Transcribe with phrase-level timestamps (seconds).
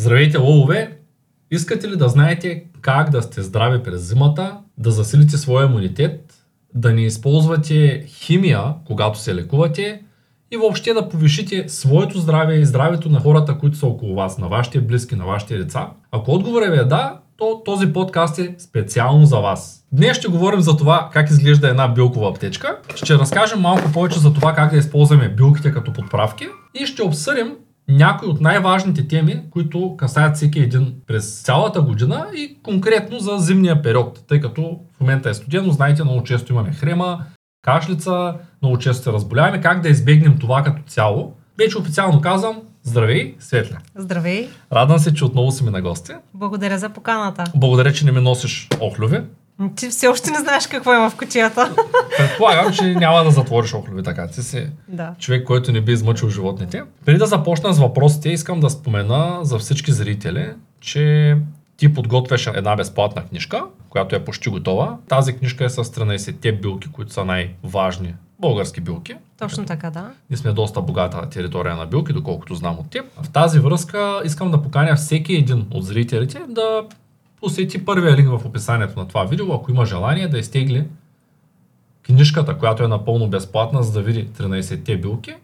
[0.00, 0.98] Здравейте, лъвове!
[1.50, 6.34] Искате ли да знаете как да сте здрави през зимата, да засилите своя имунитет,
[6.74, 10.02] да не използвате химия, когато се лекувате
[10.50, 14.48] и въобще да повишите своето здраве и здравето на хората, които са около вас, на
[14.48, 15.90] вашите близки, на вашите деца?
[16.10, 19.86] Ако отговорът ви е да, то този подкаст е специално за вас.
[19.92, 22.78] Днес ще говорим за това как изглежда една билкова аптечка.
[22.94, 27.56] Ще разкажем малко повече за това как да използваме билките като подправки и ще обсъдим
[27.90, 33.82] някои от най-важните теми, които касаят всеки един през цялата година и конкретно за зимния
[33.82, 37.24] период, тъй като в момента е студено, знаете, много често имаме хрема,
[37.62, 39.60] кашлица, много често се разболяваме.
[39.60, 41.34] Как да избегнем това като цяло?
[41.58, 43.78] Вече официално казвам, здравей, Светля.
[43.96, 44.48] Здравей.
[44.72, 46.12] Радвам се, че отново си ми на гости.
[46.34, 47.44] Благодаря за поканата.
[47.54, 49.20] Благодаря, че не ми носиш охлюви.
[49.76, 51.74] Ти все още не знаеш какво има в кутията.
[52.18, 54.26] Предполагам, че няма да затвориш охлюви така.
[54.26, 55.14] Ти си да.
[55.18, 56.82] човек, който не би измъчил животните.
[57.04, 60.48] Преди да започна с въпросите, искам да спомена за всички зрители,
[60.80, 61.36] че
[61.76, 64.96] ти подготвяш една безплатна книжка, която е почти готова.
[65.08, 69.14] Тази книжка е с 13-те билки, които са най-важни български билки.
[69.38, 70.10] Точно така, да.
[70.30, 73.04] Ние сме доста богата територия на билки, доколкото знам от теб.
[73.22, 76.82] В тази връзка искам да поканя всеки един от зрителите да
[77.40, 80.84] посети първия линк в описанието на това видео, ако има желание да изтегли
[82.02, 85.34] книжката, която е напълно безплатна, за да види 13-те билки.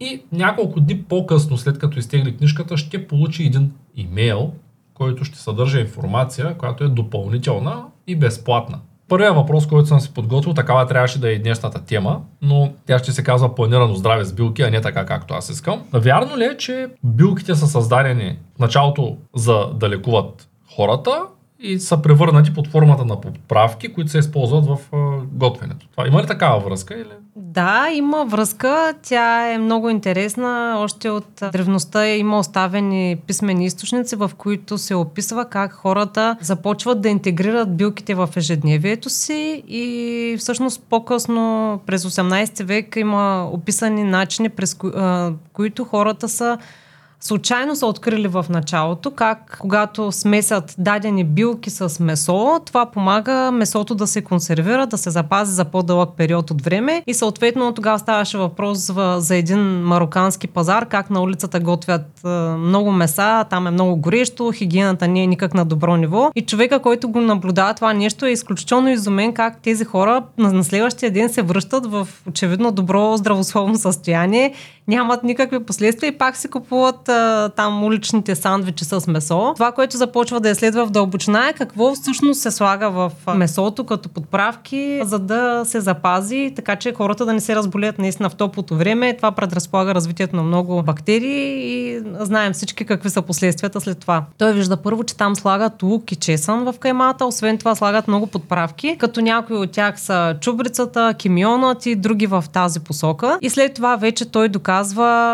[0.00, 4.52] И няколко дни по-късно, след като изтегли книжката, ще получи един имейл,
[4.94, 8.78] който ще съдържа информация, която е допълнителна и безплатна.
[9.08, 13.12] Първият въпрос, който съм си подготвил, такава трябваше да е днешната тема, но тя ще
[13.12, 15.82] се казва планирано здраве с билки, а не така както аз искам.
[15.92, 21.22] Вярно ли е, че билките са създадени в началото за да лекуват хората
[21.60, 24.78] и са превърнати под формата на подправки, които се използват в
[25.32, 25.86] готвенето.
[25.90, 26.94] Това има ли такава връзка?
[26.94, 27.12] Или?
[27.36, 28.94] Да, има връзка.
[29.02, 30.76] Тя е много интересна.
[30.78, 37.08] Още от древността има оставени писмени източници, в които се описва как хората започват да
[37.08, 44.74] интегрират билките в ежедневието си и всъщност по-късно през 18 век има описани начини, през
[44.74, 44.90] кои,
[45.52, 46.58] които хората са
[47.22, 53.94] случайно са открили в началото как когато смесят дадени билки с месо, това помага месото
[53.94, 57.02] да се консервира, да се запази за по-дълъг период от време.
[57.06, 58.78] И съответно тогава ставаше въпрос
[59.18, 62.28] за, един марокански пазар, как на улицата готвят е,
[62.58, 66.30] много меса, там е много горещо, хигиената не е никак на добро ниво.
[66.34, 71.10] И човека, който го наблюдава това нещо е изключително изумен как тези хора на следващия
[71.10, 74.54] ден се връщат в очевидно добро здравословно състояние,
[74.88, 79.52] нямат никакви последствия и пак си купуват а, там уличните сандвичи с месо.
[79.54, 84.08] Това, което започва да изследва в дълбочина е какво всъщност се слага в месото като
[84.08, 88.76] подправки, за да се запази, така че хората да не се разболеят наистина в топлото
[88.76, 89.16] време.
[89.16, 94.24] Това предразполага развитието на много бактерии и знаем всички какви са последствията след това.
[94.38, 98.26] Той вижда първо, че там слагат лук и чесън в каймата, освен това слагат много
[98.26, 103.38] подправки, като някои от тях са чубрицата, кимионът и други в тази посока.
[103.42, 104.71] И след това вече той доказва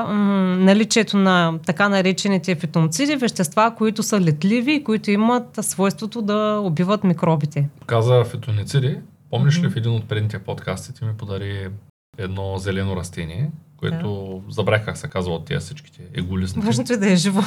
[0.09, 6.61] м- наличието на така наречените фитонциди, вещества, които са летливи и които имат свойството да
[6.65, 7.69] убиват микробите.
[7.87, 8.99] Каза фитонициди.
[9.31, 11.69] Помниш ли в един от предните подкасти ти ми подари
[12.19, 14.53] едно зелено растение, което да.
[14.53, 16.63] забрах как се казва от тези всичките еголистни.
[16.63, 17.43] Важното е да е живо.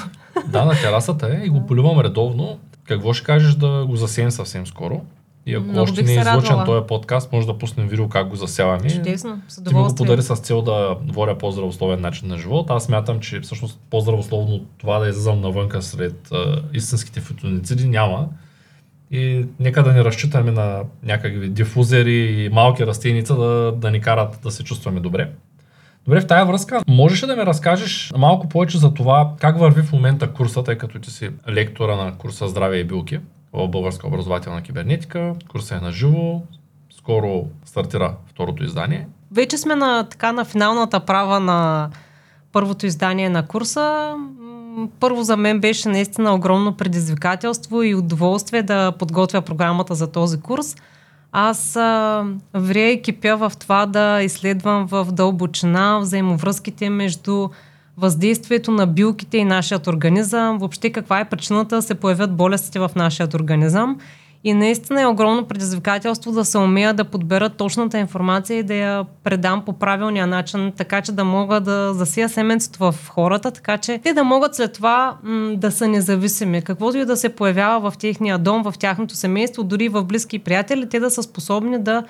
[0.47, 2.59] Да, на терасата е и го поливам редовно.
[2.84, 5.02] Какво ще кажеш да го засеем съвсем скоро?
[5.46, 8.35] И ако Много още не е излучен този подкаст, може да пуснем видео как го
[8.35, 8.90] засяваме.
[8.90, 12.69] Чудесно, с Ти ми го подари с цел да водя по-здравословен начин на живот.
[12.69, 18.28] Аз смятам, че всъщност по-здравословно това да излизам навънка сред а, истинските фитонициди няма.
[19.12, 24.40] И нека да не разчитаме на някакви дифузери и малки растеница да, да ни карат
[24.44, 25.29] да се чувстваме добре.
[26.06, 29.81] Добре, в тая връзка, можеш ли да ми разкажеш малко повече за това как върви
[29.81, 33.19] в момента курса, тъй като ти си лектора на курса Здраве и билки?
[33.54, 35.36] Българска образователна кибернетика.
[35.50, 36.42] Курсът е на живо.
[36.98, 39.08] Скоро стартира второто издание.
[39.32, 41.90] Вече сме на, така, на финалната права на
[42.52, 44.16] първото издание на курса.
[45.00, 50.76] Първо за мен беше наистина огромно предизвикателство и удоволствие да подготвя програмата за този курс.
[51.32, 57.50] Аз а, вря и кипя в това да изследвам в дълбочина взаимовръзките между
[57.97, 62.91] въздействието на билките и нашият организъм, въобще каква е причината да се появят болестите в
[62.96, 63.97] нашия организъм.
[64.43, 69.05] И наистина е огромно предизвикателство да се умея да подбера точната информация и да я
[69.23, 73.99] предам по правилния начин, така че да мога да засия семенцето в хората, така че
[74.03, 76.61] те да могат след това м- да са независими.
[76.61, 80.90] Каквото и да се появява в техния дом, в тяхното семейство, дори в близки приятели,
[80.90, 82.03] те да са способни да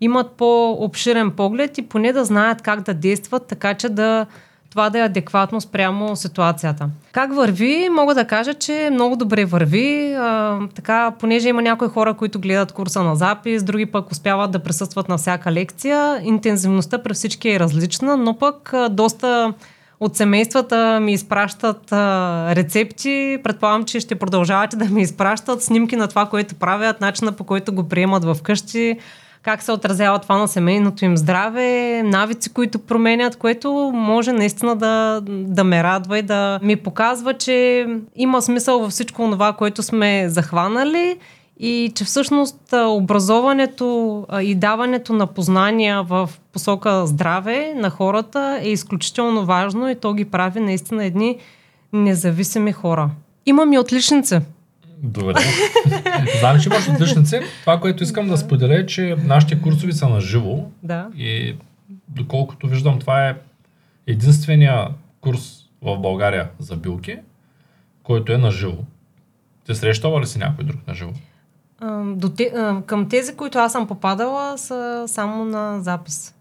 [0.00, 4.26] имат по-обширен поглед и поне да знаят как да действат, така че да
[4.70, 6.88] това да е адекватно спрямо ситуацията.
[7.12, 7.88] Как върви?
[7.88, 10.14] Мога да кажа, че много добре върви.
[10.14, 14.58] А, така, понеже има някои хора, които гледат курса на запис, други пък успяват да
[14.58, 16.20] присъстват на всяка лекция.
[16.22, 19.52] Интензивността при всички е различна, но пък а, доста
[20.00, 23.38] от семействата ми изпращат а, рецепти.
[23.44, 27.72] Предполагам, че ще продължавате да ми изпращат снимки на това, което правят, начина по който
[27.72, 28.98] го приемат в къщи
[29.46, 35.20] как се отразява това на семейното им здраве, навици, които променят, което може наистина да,
[35.26, 40.28] да ме радва и да ми показва, че има смисъл във всичко това, което сме
[40.28, 41.16] захванали
[41.60, 49.44] и че всъщност образоването и даването на познания в посока здраве на хората е изключително
[49.44, 51.38] важно и то ги прави наистина едни
[51.92, 53.10] независими хора.
[53.46, 54.40] Имам и отличници.
[55.06, 55.34] Добре.
[56.38, 57.40] Знам, че имаш отличници.
[57.60, 60.64] Това, което искам да споделя е, че нашите курсови са на живо.
[60.82, 61.08] Да.
[61.16, 61.56] И
[62.08, 63.36] доколкото виждам, това е
[64.06, 64.88] единствения
[65.20, 67.16] курс в България за билки,
[68.02, 68.78] който е на живо.
[69.66, 71.12] Ти срещава ли си някой друг на живо?
[72.04, 72.52] До те,
[72.86, 76.34] към тези, които аз съм попадала, са само на запис.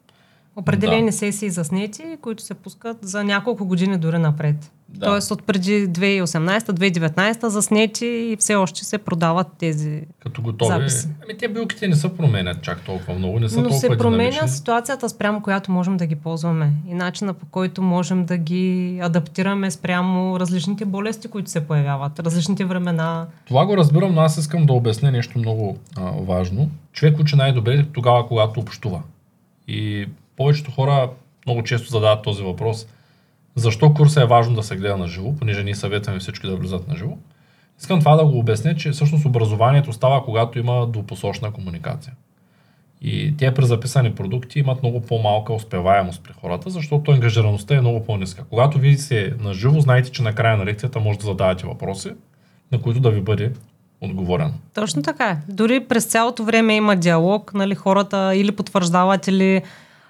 [0.56, 1.12] Определени да.
[1.12, 4.72] сесии заснети, които се пускат за няколко години дори напред.
[4.96, 5.06] Да.
[5.06, 10.74] Тоест от преди 2018-2019 заснети и все още се продават тези Като готови.
[10.74, 11.08] Записи.
[11.24, 14.30] Ами те билките не се променят чак толкова много, не са Но толкова се променя
[14.30, 14.50] динамични.
[14.50, 19.72] ситуацията спрямо която можем да ги ползваме и начина по който можем да ги адаптираме
[19.72, 23.28] спрямо различните болести, които се появяват, различните времена.
[23.48, 26.70] Това го разбирам, но аз искам да обясня нещо много а, важно.
[26.94, 29.02] Човек учи най-добре тогава, когато общува.
[29.68, 30.08] И
[30.38, 31.10] повечето хора
[31.46, 32.88] много често задават този въпрос.
[33.56, 36.88] Защо курса е важно да се гледа на живо, понеже ние съветваме всички да влизат
[36.88, 37.18] на живо.
[37.80, 42.14] Искам това да го обясня, че всъщност образованието става, когато има двупосочна комуникация.
[43.02, 48.44] И тези презаписани продукти имат много по-малка успеваемост при хората, защото ангажираността е много по-ниска.
[48.50, 52.10] Когато видите на живо, знаете, че на края на лекцията може да задавате въпроси,
[52.72, 53.52] на които да ви бъде
[54.02, 54.54] отговорено.
[54.74, 55.38] Точно така е.
[55.54, 59.62] Дори през цялото време има диалог, нали, хората или потвърждават, или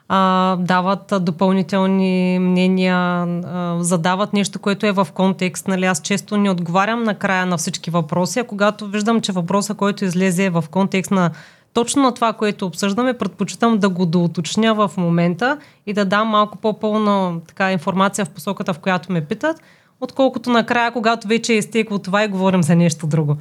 [0.10, 5.68] а, дават допълнителни мнения, а, задават нещо, което е в контекст.
[5.68, 5.86] Нали?
[5.86, 10.06] Аз често не отговарям на края на всички въпроси, а когато виждам, че въпроса, който
[10.06, 11.32] излезе е в контекст на
[11.74, 16.58] точно на това, което обсъждаме, предпочитам да го доуточня в момента и да дам малко
[16.58, 19.62] по-пълна така, информация в посоката, в която ме питат,
[20.02, 23.38] отколкото накрая, когато вече е изтекло това и говорим за нещо друго.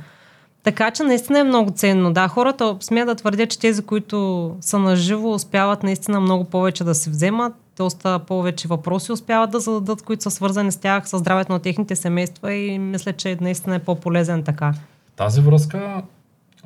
[0.65, 2.13] Така че наистина е много ценно.
[2.13, 6.95] Да, хората смеят да твърдят, че тези, които са наживо, успяват наистина много повече да
[6.95, 11.53] се вземат, доста повече въпроси успяват да зададат, които са свързани с тях, с здравето
[11.53, 14.75] на техните семейства и мисля, че наистина е по-полезен така.
[15.17, 16.03] Тази връзка,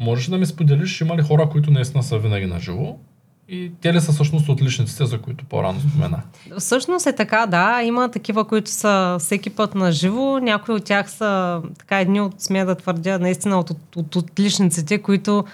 [0.00, 2.96] можеш да ми споделиш, има ли хора, които наистина са винаги на живо
[3.48, 6.22] и те ли са всъщност отличниците, за които по-рано спомена?
[6.58, 7.82] Всъщност е така, да.
[7.82, 10.38] Има такива, които са всеки път на живо.
[10.38, 14.98] Някои от тях са така едни от, смея да твърдя, наистина от, от, от отличниците,
[14.98, 15.44] които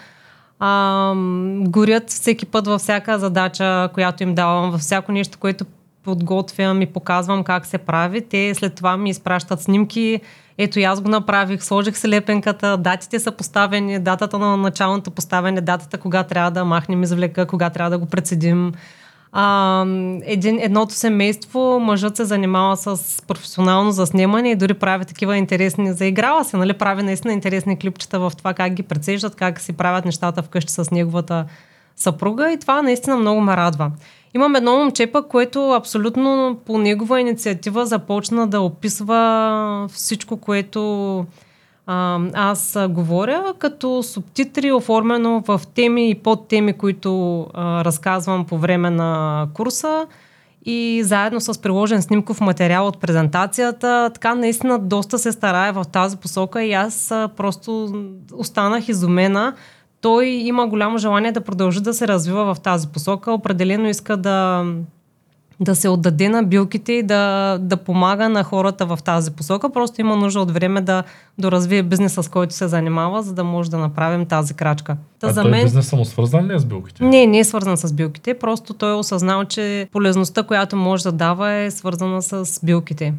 [0.59, 1.15] а,
[1.59, 5.65] горят всеки път във всяка задача, която им давам, във всяко нещо, което
[6.05, 8.21] подготвям и показвам как се прави.
[8.21, 10.21] Те след това ми изпращат снимки,
[10.59, 15.99] ето аз го направих, сложих се лепенката, датите са поставени, датата на началното поставяне, датата
[15.99, 18.73] кога трябва да махнем извлека, кога трябва да го прецедим.
[19.37, 19.87] А,
[20.25, 26.45] един, едното семейство, мъжът се занимава с професионално заснемане и дори прави такива интересни, заиграва
[26.45, 30.43] се, нали, прави наистина интересни клипчета в това как ги прецеждат, как си правят нещата
[30.43, 31.45] вкъщи с неговата
[31.97, 33.91] съпруга и това наистина много ме радва.
[34.35, 41.19] Имам едно момче пък, което абсолютно по негова инициатива започна да описва всичко, което
[41.87, 48.91] а, аз говоря, като субтитри оформено в теми и подтеми, които а, разказвам по време
[48.91, 50.07] на курса
[50.65, 54.11] и заедно с приложен снимков материал от презентацията.
[54.15, 57.89] Така наистина доста се старае в тази посока и аз просто
[58.33, 59.55] останах изумена
[60.05, 63.33] той има голямо желание да продължи да се развива в тази посока.
[63.33, 64.65] Определено иска да,
[65.61, 69.73] да се отдаде на билките и да, да помага на хората в тази посока.
[69.73, 71.03] Просто има нужда от време да
[71.39, 74.97] доразвие бизнеса, с който се занимава, за да може да направим тази крачка.
[75.21, 75.65] Та а за мен...
[75.65, 77.05] бизнес само свързан ли е с билките?
[77.05, 78.35] Не, не е свързан с билките.
[78.35, 83.15] Просто той е осъзнал, че полезността, която може да дава е свързана с билките.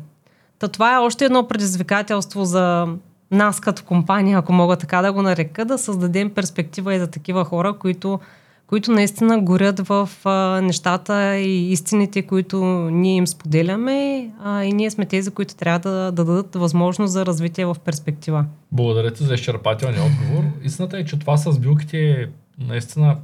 [0.60, 2.88] Та това е още едно предизвикателство за
[3.32, 7.46] нас като компания, ако мога така да го нарека, да създадем перспектива и за такива
[7.46, 8.20] хора, които,
[8.68, 14.92] които наистина горят в а, нещата и истините, които ние им споделяме а, и ние
[14.92, 18.46] сме тези, които трябва да, да дадат възможност за развитие в перспектива.
[18.72, 20.44] Благодаря ти за изчерпателния отговор.
[20.64, 22.30] Истината е, че това с билките
[22.60, 23.18] наистина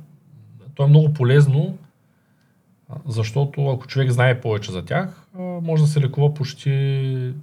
[0.76, 1.78] то е много полезно
[3.08, 5.28] Защото ако човек знае повече за тях,
[5.62, 7.34] може да се лекува почти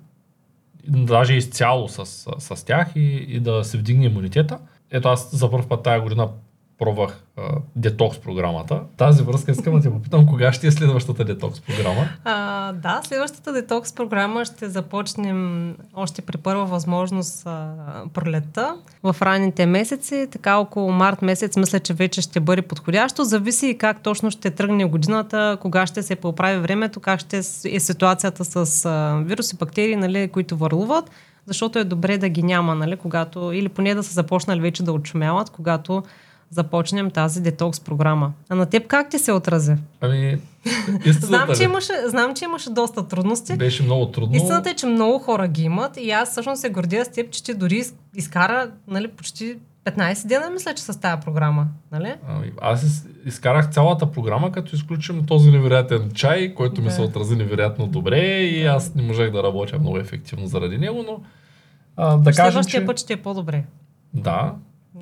[0.89, 2.07] даже изцяло с,
[2.39, 4.59] с, тях и, и да се вдигне имунитета.
[4.91, 6.29] Ето аз за първ път тази година
[6.79, 7.43] пробвах а,
[7.77, 8.81] детокс програмата.
[8.97, 12.09] Тази връзка искам да те попитам кога ще е следващата детокс програма.
[12.25, 17.73] А, да, следващата детокс програма ще започнем още при първа възможност а,
[18.15, 20.27] пролетта в ранните месеци.
[20.31, 23.25] Така около март месец мисля, че вече ще бъде подходящо.
[23.25, 27.81] Зависи и как точно ще тръгне годината, кога ще се поправи времето, как ще е
[27.81, 31.11] ситуацията с а, вируси, бактерии, нали, които върлуват
[31.49, 34.93] защото е добре да ги няма, нали, когато, или поне да са започнали вече да
[34.93, 36.03] отшумяват, когато
[36.51, 38.33] започнем тази детокс програма.
[38.49, 39.75] А на теб как ти се отрази?
[40.01, 40.39] Ами,
[41.07, 43.57] знам, че имаше, знам, че имаше доста трудности.
[43.57, 44.37] Беше много трудно.
[44.37, 47.45] Истината е, че много хора ги имат и аз всъщност се гордя с теб, че
[47.45, 47.83] ти дори
[48.15, 51.67] изкара нали, почти 15 дена, мисля, че с тази програма.
[51.93, 52.15] Нали?
[52.29, 56.83] Ами, аз изкарах цялата програма, като изключим този невероятен чай, който да.
[56.83, 61.05] ми се отрази невероятно добре и аз не можех да работя много ефективно заради него,
[61.07, 61.21] но
[61.97, 62.87] а, да кажем, Следващия че...
[62.87, 63.65] път ще е по-добре.
[64.15, 64.55] Да,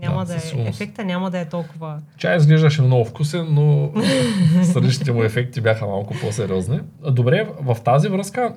[0.02, 2.00] няма да, да е, ефекта няма да е толкова.
[2.16, 3.92] Чай изглеждаше много вкусен, но
[4.64, 6.80] страничните му ефекти бяха малко по-сериозни.
[7.10, 8.54] Добре, в тази връзка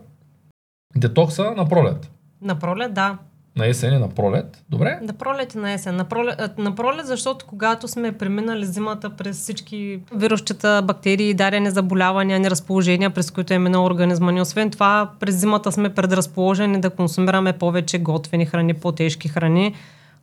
[0.96, 2.12] детокса на пролет.
[2.42, 3.18] На пролет, да.
[3.58, 4.64] На есен и на пролет.
[4.70, 5.00] Добре?
[5.02, 5.96] На пролет и на есен.
[5.96, 12.40] На пролет, на пролет, защото когато сме преминали зимата през всички вирусчета, бактерии, дарени заболявания,
[12.40, 14.42] неразположения, през които е минал организма ни.
[14.42, 19.76] Освен това, през зимата сме предразположени да консумираме повече готвени храни, по-тежки храни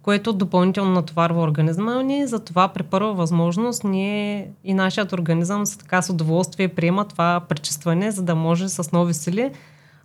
[0.07, 2.27] което допълнително натоварва организма ни.
[2.27, 8.11] Затова при първа възможност ние и нашият организъм с така с удоволствие приема това пречистване,
[8.11, 9.51] за да може с нови сили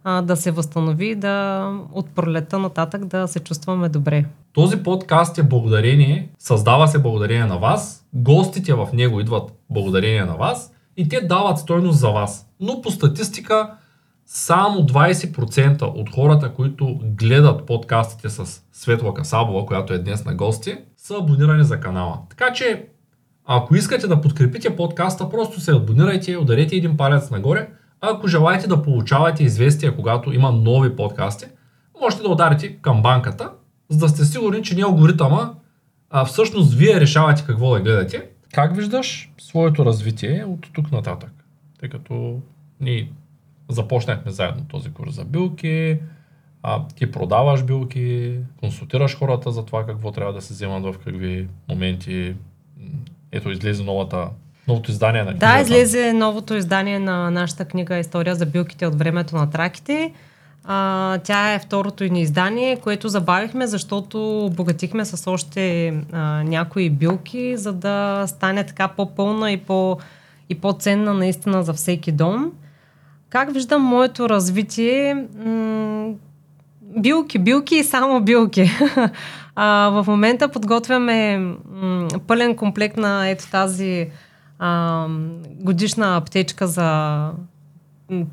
[0.03, 4.25] а, да се възстанови да от пролета нататък да се чувстваме добре.
[4.53, 10.35] Този подкаст е благодарение, създава се благодарение на вас, гостите в него идват благодарение на
[10.35, 12.47] вас и те дават стойност за вас.
[12.59, 13.73] Но по статистика
[14.33, 20.77] само 20% от хората, които гледат подкастите с Светла Касабова, която е днес на гости,
[20.97, 22.19] са абонирани за канала.
[22.29, 22.85] Така че,
[23.45, 27.69] ако искате да подкрепите подкаста, просто се абонирайте, ударете един палец нагоре.
[28.01, 31.45] Ако желаете да получавате известия, когато има нови подкасти,
[32.01, 33.51] можете да ударите към банката,
[33.89, 35.53] за да сте сигурни, че не алгоритъма,
[36.09, 38.29] а всъщност вие решавате какво да гледате.
[38.53, 41.31] Как виждаш своето развитие от тук нататък?
[41.79, 42.39] Тъй като
[42.81, 43.11] ние
[43.71, 45.97] започнахме заедно този курс за билки,
[46.63, 51.47] а, ти продаваш билки, консултираш хората за това какво трябва да се вземат в какви
[51.69, 52.35] моменти.
[53.31, 54.27] Ето, излезе новата,
[54.67, 55.53] новото издание на книгата.
[55.53, 60.13] Да, излезе новото издание на нашата книга История за билките от времето на траките.
[60.63, 67.57] А, тя е второто ни издание, което забавихме, защото обогатихме с още а, някои билки,
[67.57, 69.97] за да стане така по-пълна и, по,
[70.49, 72.51] и по-ценна наистина за всеки дом.
[73.31, 75.27] Как виждам моето развитие?
[75.45, 76.13] М-
[76.81, 78.71] билки, билки и само билки.
[79.55, 84.09] а, в момента подготвяме м- пълен комплект на ето тази
[84.59, 85.07] а,
[85.45, 87.29] годишна аптечка за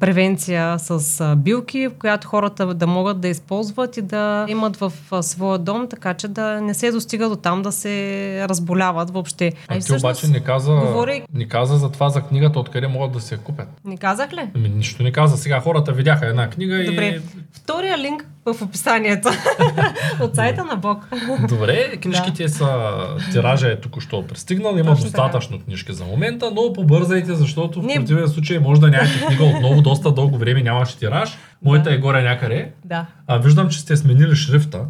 [0.01, 4.93] превенция с билки, в която хората да могат да използват и да имат в
[5.23, 9.53] своя дом, така че да не се достига до там да се разболяват въобще.
[9.69, 11.23] А, ти обаче не каза, говори...
[11.35, 13.69] не каза за това за книгата, откъде могат да се купят.
[13.85, 14.51] Не казах ли?
[14.55, 15.37] Ами, нищо не каза.
[15.37, 17.07] Сега хората видяха една книга Добре.
[17.07, 17.21] и...
[17.53, 19.29] Втория линк в описанието
[20.21, 21.09] от сайта на Бог.
[21.49, 22.49] Добре, книжките да.
[22.49, 22.99] са,
[23.33, 25.65] тиража е току-що пристигнал, има Точно достатъчно така.
[25.65, 30.13] книжки за момента, но побързайте, защото в противен случай може да нямате книга отново, доста
[30.13, 31.39] дълго време нямаше тираж.
[31.63, 31.95] Моята да.
[31.95, 32.73] е горе някъде.
[32.85, 33.07] Да.
[33.27, 34.85] А виждам, че сте сменили шрифта.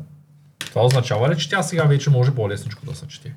[0.59, 3.35] Това означава ли, че тя сега вече може по-лесничко да се чете?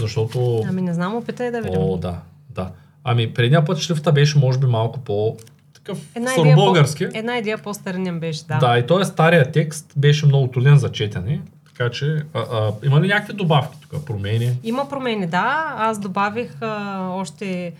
[0.00, 0.62] Защото...
[0.68, 1.80] Ами не знам, опитай да видим.
[1.80, 2.18] О, да,
[2.50, 2.70] да.
[3.04, 5.36] Ами предния път шрифта беше може би малко по
[5.74, 7.08] такъв една старобългарски.
[7.08, 8.58] По, една идея по-старинен беше, да.
[8.58, 11.40] Да, и този стария текст беше много труден за четене.
[11.66, 14.58] Така че, а, а, има ли някакви добавки тук, промени?
[14.62, 15.74] Има промени, да.
[15.78, 17.72] Аз добавих а, още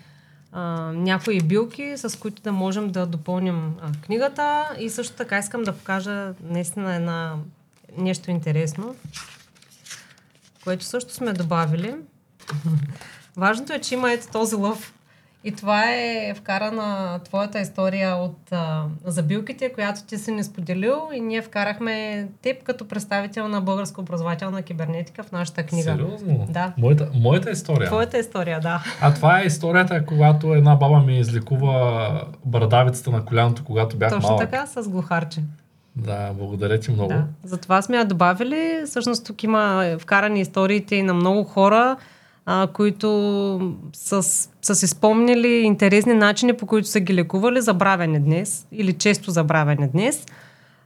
[0.94, 4.70] някои билки, с които да можем да допълним а, книгата.
[4.78, 7.36] И също така искам да покажа наистина една,
[7.98, 8.96] нещо интересно,
[10.64, 11.94] което също сме добавили.
[13.36, 14.94] Важното е, че има ето този лъв
[15.44, 21.20] и това е вкарана твоята история от а, забилките, която ти си ни споделил и
[21.20, 25.82] ние вкарахме теб като представител на българска образователна кибернетика в нашата книга.
[25.82, 26.46] Сериозно?
[26.50, 26.72] Да.
[26.76, 27.86] Моята, моята история?
[27.86, 28.84] Твоята история, да.
[29.00, 34.28] А това е историята, когато една баба ми излекува брадавицата на коляното, когато бях Точно
[34.28, 34.50] малък.
[34.50, 35.42] така, с глухарче.
[35.96, 37.08] Да, благодаря ти много.
[37.08, 37.24] Да.
[37.44, 38.82] Затова сме я добавили.
[38.86, 41.96] Всъщност тук има вкарани историите и на много хора,
[42.46, 44.22] а, които са,
[44.62, 49.88] са си спомнили интересни начини, по които са ги лекували, забравяни днес или често забравяни
[49.88, 50.26] днес.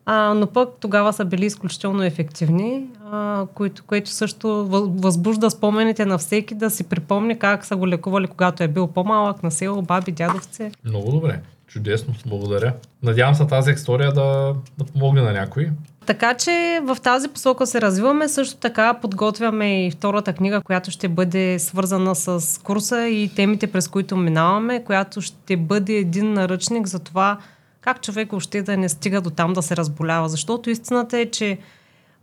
[0.07, 4.67] А, но пък тогава са били изключително ефективни, а, което, което също
[4.99, 9.43] възбужда спомените на всеки да си припомни как са го лекували, когато е бил по-малък,
[9.43, 10.71] на село, баби, дядовци.
[10.85, 11.41] Много добре.
[11.68, 12.72] Чудесно, благодаря.
[13.02, 15.70] Надявам се тази история да, да помогне на някой.
[16.06, 18.28] Така че в тази посока се развиваме.
[18.28, 23.88] Също така подготвяме и втората книга, която ще бъде свързана с курса и темите, през
[23.88, 27.38] които минаваме, която ще бъде един наръчник за това
[27.80, 30.28] как човек още да не стига до там да се разболява.
[30.28, 31.58] Защото истината е, че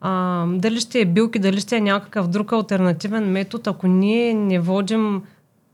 [0.02, 4.60] а, дали ще е билки, дали ще е някакъв друг альтернативен метод, ако ние не
[4.60, 5.22] водим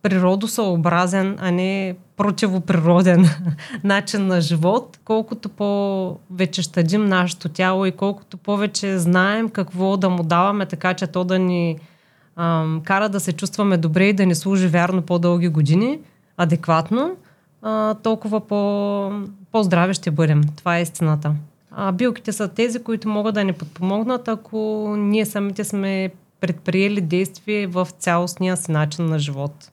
[0.01, 3.25] природосъобразен, а не противоприроден
[3.83, 10.23] начин на живот, колкото по-вече щадим нашето тяло и колкото повече знаем какво да му
[10.23, 11.79] даваме, така че то да ни
[12.35, 15.99] ам, кара да се чувстваме добре и да ни служи вярно по-дълги години,
[16.37, 17.15] адекватно,
[17.61, 19.11] а, толкова по,
[19.51, 20.41] по-здрави ще бъдем.
[20.57, 21.33] Това е истината.
[21.71, 27.67] А, билките са тези, които могат да ни подпомогнат, ако ние самите сме предприели действие
[27.67, 29.70] в цялостния си начин на живот.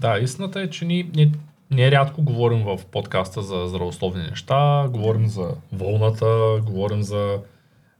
[0.00, 1.32] Да, истината е, че ние, ние,
[1.70, 7.38] ние рядко говорим в подкаста за здравословни неща, говорим за вълната, говорим за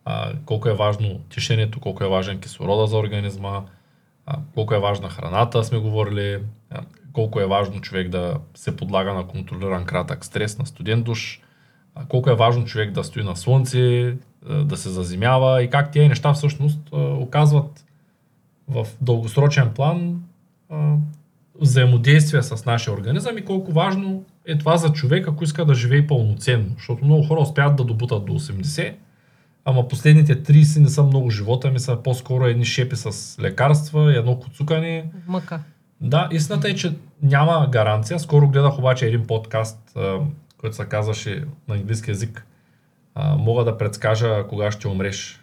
[0.04, 3.62] а, колко е важно тишението, колко е важен кислорода за организма,
[4.26, 6.38] а, колко е важна храната, сме говорили,
[6.71, 6.80] а,
[7.12, 11.40] колко е важно човек да се подлага на контролиран кратък стрес, на студен душ,
[11.95, 14.14] а, колко е важно човек да стои на слънце,
[14.64, 17.85] да се заземява и как тези неща всъщност оказват
[18.69, 20.23] в дългосрочен план
[21.61, 26.07] взаимодействие с нашия организъм и колко важно е това за човек, ако иска да живее
[26.07, 26.75] пълноценно.
[26.76, 28.95] Защото много хора успяват да добутат до 80,
[29.64, 34.38] ама последните 30 не са много живота ми, са по-скоро едни шепи с лекарства едно
[34.38, 35.11] коцукане.
[35.26, 35.61] Мъка.
[36.00, 38.19] Да, истината е, че няма гаранция.
[38.19, 39.97] Скоро гледах обаче един подкаст,
[40.59, 42.47] който се казваше на английски язик.
[43.37, 45.40] Мога да предскажа кога ще умреш.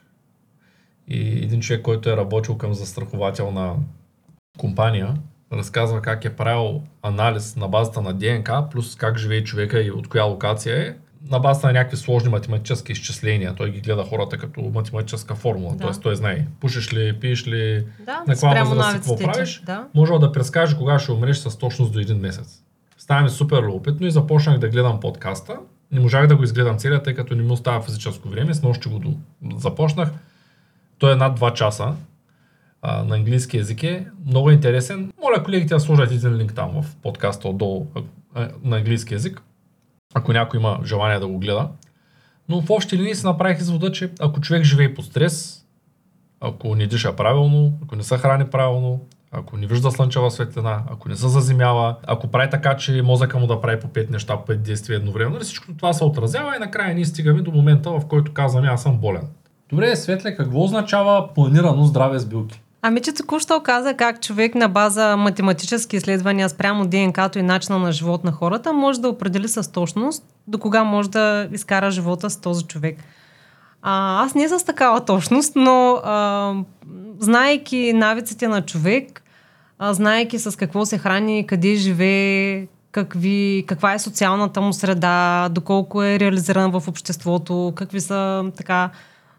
[1.07, 3.75] И един човек, който е работил към застрахователна
[4.57, 5.15] компания,
[5.53, 10.07] разказва как е правил анализ на базата на ДНК, плюс как живее човека и от
[10.07, 10.93] коя локация е,
[11.29, 13.55] на базата на някакви сложни математически изчисления.
[13.55, 15.75] Той ги гледа хората като математическа формула.
[15.75, 15.83] Да.
[15.83, 19.87] Тоест той знае, пушиш ли, пиеш ли, да, на каква възраст какво правиш, да.
[19.95, 22.63] може да предскаже кога ще умреш с точност до един месец.
[22.97, 25.57] Става ми супер любопитно и започнах да гледам подкаста.
[25.91, 28.53] Не можах да го изгледам целият, тъй като не ми остава физическо време.
[28.53, 29.13] С нощи го
[29.57, 30.09] започнах.
[30.99, 31.95] Той е над 2 часа
[32.81, 35.13] а, на английски язик е много интересен.
[35.23, 37.87] Моля колегите да сложат един линк там в подкаста отдолу
[38.35, 39.41] а, на английски язик,
[40.13, 41.69] ако някой има желание да го гледа.
[42.49, 45.65] Но в общи линии се направих извода, че ако човек живее под стрес,
[46.41, 51.09] ако не диша правилно, ако не се храни правилно, ако не вижда слънчева светлина, ако
[51.09, 54.45] не се заземява, ако прави така, че мозъка му да прави по пет неща, по
[54.45, 58.01] пет действия едновременно, нали всичко това се отразява и накрая ние стигаме до момента, в
[58.07, 59.27] който казваме аз съм болен.
[59.69, 62.61] Добре, Светле, какво означава планирано здраве с билки?
[62.81, 67.91] Ами, че току-що каза как човек на база математически изследвания спрямо ДНК-то и начина на
[67.91, 72.41] живот на хората може да определи с точност до кога може да изкара живота с
[72.41, 72.97] този човек.
[73.81, 76.53] А, аз не с такава точност, но а,
[77.19, 79.23] знаеки навиците на човек,
[79.79, 86.03] а, знаеки с какво се храни, къде живее, какви, каква е социалната му среда, доколко
[86.03, 88.89] е реализиран в обществото, какви са така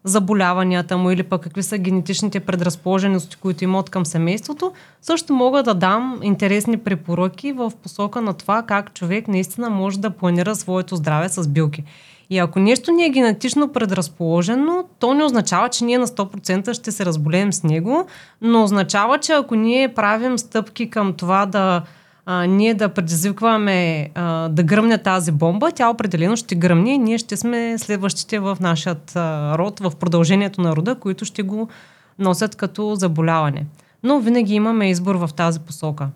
[0.04, 5.74] заболяванията му или пък какви са генетичните предразположености, които имат към семейството, също мога да
[5.74, 11.28] дам интересни препоръки в посока на това как човек наистина може да планира своето здраве
[11.28, 11.84] с билки.
[12.30, 16.92] И ако нещо ни е генетично предразположено, то не означава, че ние на 100% ще
[16.92, 18.06] се разболеем с него,
[18.40, 21.82] но означава, че ако ние правим стъпки към това да
[22.30, 27.18] а, ние да предизвикваме а, да гръмне тази бомба, тя определено ще гръмне и ние
[27.18, 28.96] ще сме следващите в нашия
[29.58, 31.68] род, в продължението на рода, които ще го
[32.18, 33.66] носят като заболяване.
[34.02, 36.08] Но винаги имаме избор в тази посока.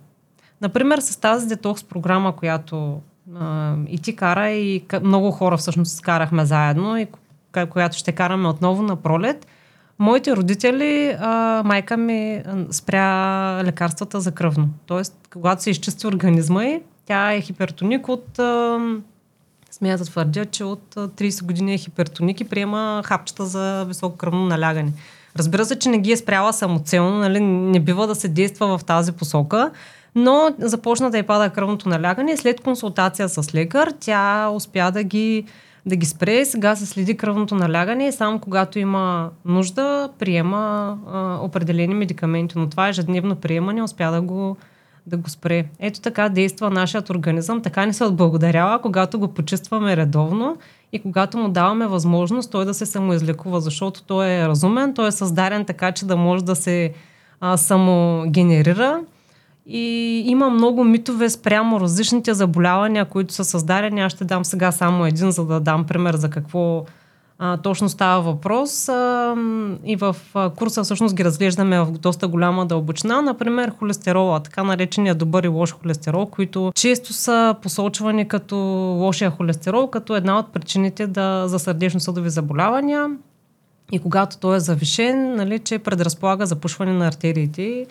[0.61, 3.01] Например, с тази детокс програма, която
[3.41, 7.07] а, и ти кара, и много хора всъщност карахме заедно, и
[7.71, 9.47] която ще караме отново на пролет–
[9.99, 14.69] Моите родители, а, майка ми спря лекарствата за кръвно.
[14.87, 18.39] Тоест, когато се изчисти организма й, тя е хипертоник от...
[18.39, 18.79] А,
[19.71, 24.47] смея да твърдя, че от 30 години е хипертоник и приема хапчета за високо кръвно
[24.47, 24.93] налягане.
[25.37, 27.41] Разбира се, че не ги е спряла самоцелно, нали?
[27.41, 29.71] не бива да се действа в тази посока,
[30.15, 35.03] но започна да й пада кръвното налягане и след консултация с лекар тя успя да
[35.03, 35.45] ги
[35.87, 36.45] да ги спре.
[36.45, 42.59] Сега се следи кръвното налягане и само когато има нужда, приема а, определени медикаменти.
[42.59, 44.57] Но това ежедневно приемане успя да го,
[45.07, 45.65] да го спре.
[45.79, 47.63] Ето така действа нашият организъм.
[47.63, 50.57] Така ни се отблагодарява, когато го почистваме редовно
[50.93, 55.13] и когато му даваме възможност той да се самоизлекува, защото той е разумен, той е
[55.13, 56.93] създаден така, че да може да се
[57.41, 59.01] а, самогенерира
[59.67, 64.03] и има много митове спрямо различните заболявания, които са създадени.
[64.03, 66.85] Аз ще дам сега само един, за да дам пример за какво
[67.39, 68.89] а, точно става въпрос.
[68.89, 69.35] А,
[69.85, 73.23] и в а, курса всъщност ги разглеждаме в доста голяма дълбочина.
[73.23, 78.57] Например, холестерола, така наречения добър и лош холестерол, които често са посочвани като
[79.01, 83.11] лошия холестерол, като една от причините да, за сърдечно-съдови заболявания.
[83.93, 87.87] И когато той е завишен, нали, че предразполага запушване на артериите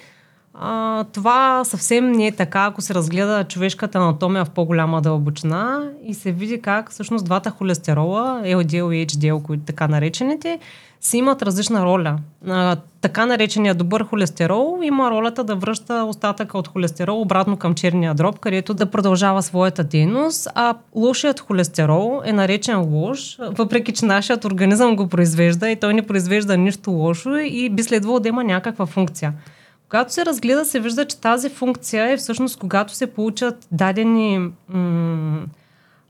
[0.53, 6.13] а, това съвсем не е така, ако се разгледа човешката анатомия в по-голяма дълбочина и
[6.13, 10.59] се види как всъщност двата холестерола, LDL и HDL, които така наречените,
[11.01, 12.17] си имат различна роля.
[12.47, 18.13] А, така наречения добър холестерол има ролята да връща остатъка от холестерол обратно към черния
[18.13, 24.45] дроб, където да продължава своята дейност, а лошият холестерол е наречен лош, въпреки че нашият
[24.45, 28.85] организъм го произвежда и той не произвежда нищо лошо и би следвало да има някаква
[28.85, 29.33] функция.
[29.91, 35.45] Когато се разгледа, се вижда, че тази функция е всъщност когато се получат дадени м-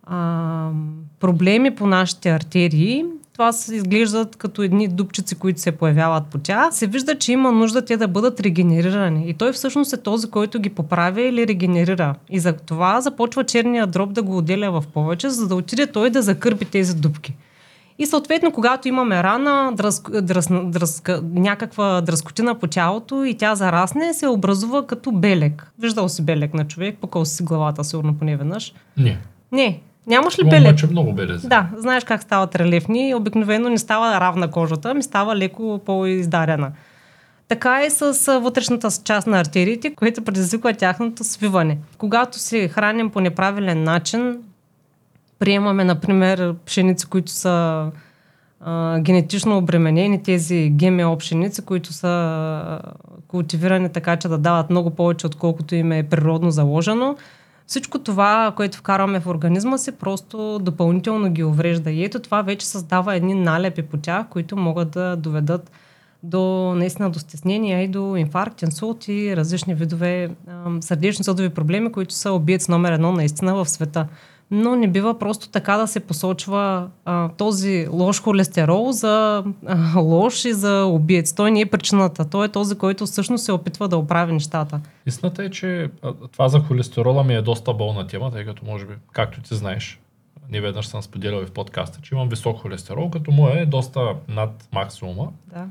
[0.04, 0.70] а,
[1.20, 6.76] проблеми по нашите артерии, това се изглеждат като едни дупчици, които се появяват по тях,
[6.76, 9.30] се вижда, че има нужда те да бъдат регенерирани.
[9.30, 12.16] И той всъщност е този, който ги поправя или регенерира.
[12.30, 16.10] И за това започва черния дроб да го отделя в повече, за да отиде той
[16.10, 17.36] да закърпи тези дупки.
[18.00, 24.14] И съответно, когато имаме рана, дръз, дръз, дръз, някаква дръскотина по тялото и тя зарасне,
[24.14, 25.72] се образува като белек.
[25.80, 28.74] Виждал си белек на човек, покъл си главата, сигурно поне веднъж.
[28.98, 29.18] Не.
[29.52, 29.80] Не.
[30.08, 30.68] Нямаш ли Имам белек?
[30.68, 31.48] обаче много белези.
[31.48, 33.16] Да, знаеш как стават релефни.
[33.16, 36.72] Обикновено не става равна кожата, ми става леко по-издарена.
[37.48, 41.78] Така и с вътрешната част на артериите, което предизвиква тяхното свиване.
[41.98, 44.38] Когато се храним по неправилен начин,
[45.42, 47.86] приемаме, например, пшеници, които са
[48.60, 52.80] а, генетично обременени, тези ГМО пшеници, които са
[53.28, 57.16] култивирани така, че да дават много повече, отколкото им е природно заложено.
[57.68, 61.92] Всичко това, което вкарваме в организма си, просто допълнително ги уврежда.
[61.92, 65.72] И ето това вече създава едни налепи по тях, които могат да доведат
[66.24, 70.30] до наистина до стеснения и до инфаркт, инсулт и различни видове
[70.82, 74.08] сърдечно-съдови проблеми, които са обиец номер едно наистина в света
[74.52, 80.46] но не бива просто така да се посочва а, този лош холестерол за а, лош
[80.46, 81.34] и за убиец.
[81.34, 82.30] Той не е причината.
[82.30, 84.82] Той е този, който всъщност се опитва да оправи нещата.
[85.06, 85.90] Истината е, че
[86.32, 90.00] това за холестерола ми е доста болна тема, тъй като може би, както ти знаеш,
[90.50, 94.16] не веднъж съм споделял и в подкаста, че имам висок холестерол, като моя е доста
[94.28, 95.28] над максимума.
[95.54, 95.66] Да.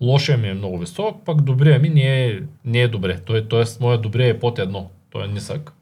[0.00, 3.20] Лошия ми е много висок, пък добрия ми не е, не е добре.
[3.20, 4.90] Той, тоест, моя добрия е под едно.
[5.10, 5.72] Той е нисък.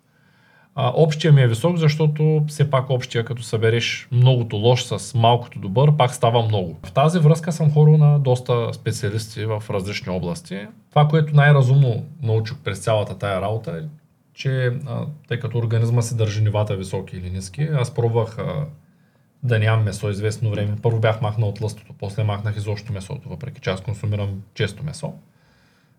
[0.75, 5.59] А, общия ми е висок, защото все пак общия, като събереш многото лош с малкото
[5.59, 6.77] добър, пак става много.
[6.87, 10.67] В тази връзка съм хорил на доста специалисти в различни области.
[10.91, 13.89] Това, което най-разумно научих през цялата тая работа е,
[14.35, 18.67] че а, тъй като организма си държи нивата високи или ниски, аз пробвах а,
[19.43, 20.77] да нямам месо известно време.
[20.83, 25.13] Първо бях махнал от лъстото, после махнах изобщо месото, въпреки че аз консумирам често месо.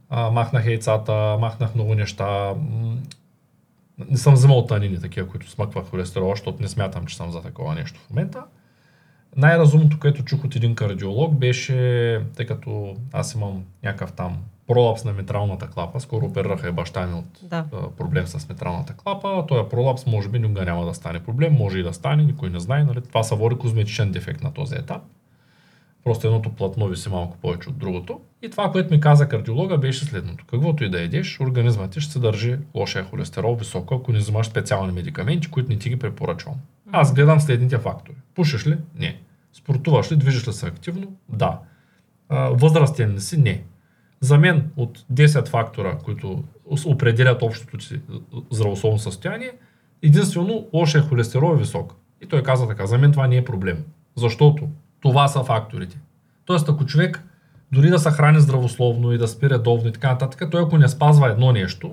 [0.09, 2.53] А, махнах яйцата, махнах много неща
[4.09, 7.75] не съм вземал танини, такива, които смъкват холестерол, защото не смятам, че съм за такова
[7.75, 8.43] нещо в момента.
[9.35, 15.13] Най-разумното, което чух от един кардиолог, беше, тъй като аз имам някакъв там пролапс на
[15.13, 17.65] метралната клапа, скоро оперираха и баща ми от да.
[17.97, 21.83] проблем с метралната клапа, този пролапс може би никога няма да стане проблем, може и
[21.83, 23.01] да стане, никой не знае, нали?
[23.01, 25.01] това са води козметичен дефект на този етап.
[26.03, 28.19] Просто едното платно виси малко повече от другото.
[28.41, 30.45] И това, което ми каза кардиолога, беше следното.
[30.45, 34.47] Каквото и да едеш, организмът ти ще се държи лошия холестерол високо, ако не взимаш
[34.47, 36.55] специални медикаменти, които не ти ги препоръчвам.
[36.91, 38.15] Аз гледам следните фактори.
[38.35, 38.77] Пушиш ли?
[38.95, 39.21] Не.
[39.53, 40.15] Спортуваш ли?
[40.15, 41.15] Движиш ли се активно?
[41.29, 41.59] Да.
[42.29, 43.37] Възрастен ли си?
[43.37, 43.63] Не.
[44.19, 46.43] За мен от 10 фактора, които
[46.85, 48.01] определят общото си
[48.51, 49.51] здравословно състояние,
[50.01, 51.95] единствено лошия холестерол е висок.
[52.21, 53.83] И той каза така, за мен това не е проблем.
[54.15, 54.67] Защото
[55.03, 55.97] това са факторите.
[56.45, 57.23] Тоест, ако човек
[57.71, 60.87] дори да се храни здравословно и да спи редовно и така нататък, той ако не
[60.87, 61.91] спазва едно нещо,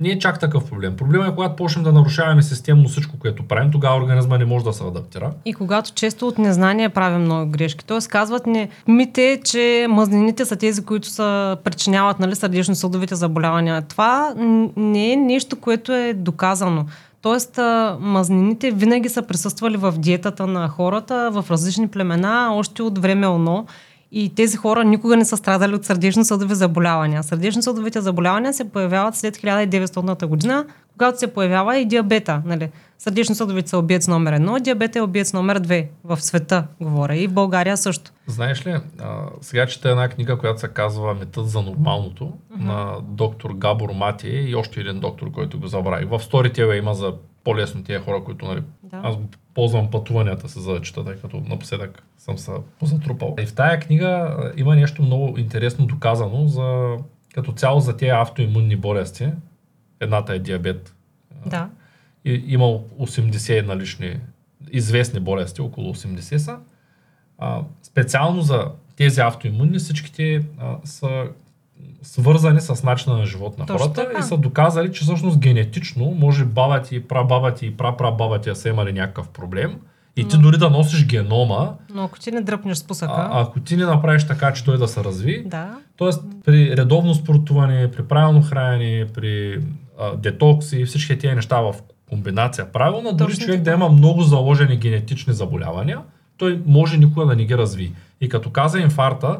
[0.00, 0.96] не е чак такъв проблем.
[0.96, 4.72] Проблемът е когато почнем да нарушаваме системно всичко, което правим, тогава организма не може да
[4.72, 5.32] се адаптира.
[5.44, 7.84] И когато често от незнание правим много грешки.
[7.84, 13.82] Тоест казват ни мите, че мазнините са тези, които са причиняват нали, сърдечно-съдовите заболявания.
[13.82, 14.34] Това
[14.76, 16.86] не е нещо, което е доказано.
[17.22, 17.58] Тоест,
[18.00, 23.66] мазнините винаги са присъствали в диетата на хората в различни племена, още от време оно.
[24.12, 27.22] И тези хора никога не са страдали от сърдечно-съдови заболявания.
[27.22, 32.42] Сърдечно-съдовите заболявания се появяват след 1900 година, когато се появява и диабета.
[32.46, 32.70] Нали?
[33.02, 37.16] Сърдечно-съдовите са обиец номер едно, диабет е обиец номер две в света, говоря.
[37.16, 38.10] И в България също.
[38.26, 42.64] Знаеш ли, а, сега чета една книга, която се казва Метът за нормалното uh-huh.
[42.64, 46.04] на доктор Габор Мати и още един доктор, който го забрави.
[46.04, 49.00] В сторите има за по-лесно тия хора, които нали, да.
[49.02, 49.16] аз
[49.54, 53.36] ползвам пътуванията се за да чета, тъй като напоследък съм се позатрупал.
[53.40, 56.96] И в тая книга има нещо много интересно доказано за
[57.34, 59.28] като цяло за тези автоимунни болести.
[60.00, 60.94] Едната е диабет.
[61.46, 61.68] Да.
[62.24, 64.16] И, има 80 налични
[64.70, 66.58] известни болести, около 80 са.
[67.38, 71.24] А, специално за тези автоимунни всичките а, са
[72.02, 74.18] свързани с начина на живот на Точно хората така.
[74.18, 78.56] и са доказали, че всъщност генетично може баба ти, прабаба ти и прапрабаба ти да
[78.56, 79.80] са имали някакъв проблем
[80.16, 81.74] и ти дори да носиш генома.
[81.94, 83.12] Но ако ти не дръпнеш спусъка.
[83.16, 85.42] А, ако ти не направиш така, че той да се разви.
[85.46, 85.78] Да.
[85.96, 89.62] Тоест при редовно спортуване, при правилно хранене, при
[90.00, 91.74] а, детокс и всички тези неща в
[92.12, 95.98] комбинация правилно, дори човек да има много заложени генетични заболявания,
[96.36, 97.92] той може никога да не ги разви.
[98.20, 99.38] И като каза инфаркта,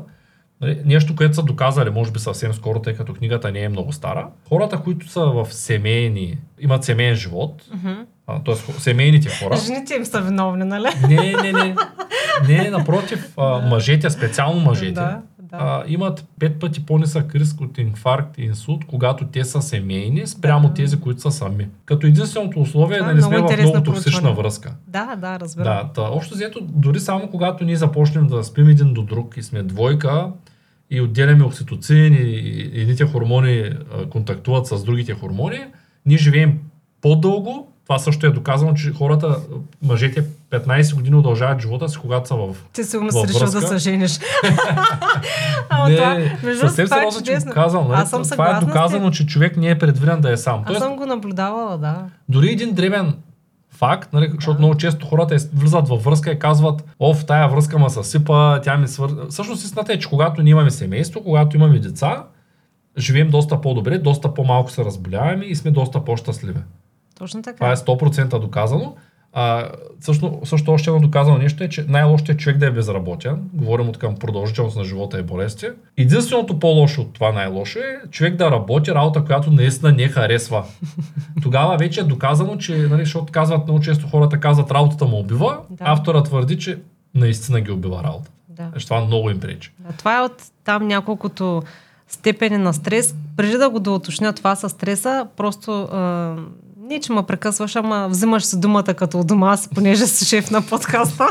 [0.63, 3.93] Нали, нещо, което са доказали, може би съвсем скоро, тъй като книгата не е много
[3.93, 4.29] стара.
[4.49, 8.45] Хората, които са в семейни, имат семейен живот, uh-huh.
[8.45, 8.81] т.е.
[8.81, 9.57] семейните хора.
[9.57, 10.89] Жените им са виновни, нали?
[11.09, 11.77] Не, не, не.
[12.49, 15.21] Не, напротив, а, мъжете, специално мъжете, да,
[15.53, 15.59] да.
[15.61, 20.69] А, имат пет пъти по-нисък риск от инфаркт и инсулт, когато те са семейни, спрямо
[20.69, 20.75] да.
[20.75, 21.69] тези, които са сами.
[21.85, 24.75] Като единственото условие е да не сме в много токсична връзка.
[24.89, 25.65] Да, да, разбирам.
[25.65, 29.43] Да, та, общо взето, дори само когато ние започнем да спим един до друг и
[29.43, 30.33] сме двойка,
[30.91, 33.71] и отделяме окситоцин и едните хормони
[34.11, 35.59] контактуват с другите хормони,
[36.07, 36.59] ние живеем
[37.01, 37.72] по-дълго.
[37.93, 39.37] Това също е доказано, че хората,
[39.83, 43.77] мъжете 15 години удължават живота си, когато са в Ти сигурно си решил да се
[43.77, 44.19] жениш.
[45.89, 46.21] не, това,
[46.61, 47.89] съвсем сериозно, че го казвам.
[47.89, 48.01] Нали?
[48.01, 50.61] Аз съм това е доказано, че човек не е предвиден да е сам.
[50.61, 52.05] Аз Тоест, съм го наблюдавала, да.
[52.29, 53.15] Дори един древен
[53.71, 57.79] факт, нали, защото много често хората влизат във връзка и казват, о, в тая връзка
[57.79, 59.17] ма съсипа, тя ми свърза.
[59.31, 62.25] Всъщност истината е, че когато ние имаме семейство, когато имаме деца,
[62.99, 66.61] живеем доста по-добре, доста по-малко се разболяваме и сме доста по-щастливи.
[67.23, 67.57] Точно така.
[67.57, 68.95] Това е 100% доказано.
[69.33, 69.69] А,
[70.01, 73.51] също, също още едно доказано нещо е, че най-лошото е човек да е безработен.
[73.53, 75.67] Говорим от към продължителност на живота и болести.
[75.97, 80.65] Единственото по-лошо от това най-лошо е човек да работи работа, която наистина не харесва.
[81.43, 85.59] Тогава вече е доказано, че, нали, защото казват много често хората казват работата му убива,
[85.71, 85.85] да.
[85.85, 86.79] автора твърди, че
[87.15, 88.31] наистина ги убива работа.
[88.49, 88.71] Да.
[88.75, 89.73] Защото това много им пречи.
[89.79, 91.63] Да, това е от там няколкото
[92.09, 93.15] степени на стрес.
[93.37, 95.89] Преди да го да уточня това с стреса, просто
[96.83, 100.51] не, че ме прекъсваш, ама взимаш си думата като у дома си, понеже си шеф
[100.51, 101.29] на подкаста.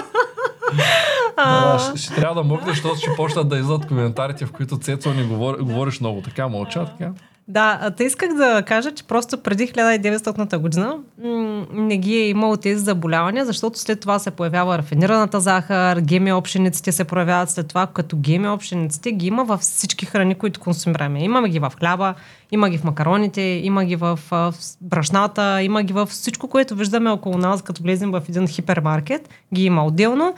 [1.37, 1.79] а...
[1.79, 5.23] ще, ще, трябва да мъкнеш, защото ще почнат да излизат коментарите, в които Цецо ни
[5.23, 6.21] говор, говориш много.
[6.21, 7.11] Така мълча, така.
[7.47, 12.57] Да, те исках да кажа, че просто преди 1900 година м- не ги е имало
[12.57, 17.87] тези заболявания, защото след това се появява рафинираната захар, геми общениците се проявяват след това,
[17.87, 21.23] като геми общениците ги има във всички храни, които консумираме.
[21.23, 22.13] Имаме ги в хляба,
[22.51, 27.09] има ги в макароните, има ги в, в брашната, има ги в всичко, което виждаме
[27.09, 30.35] около нас, като влезем в един хипермаркет, ги има отделно.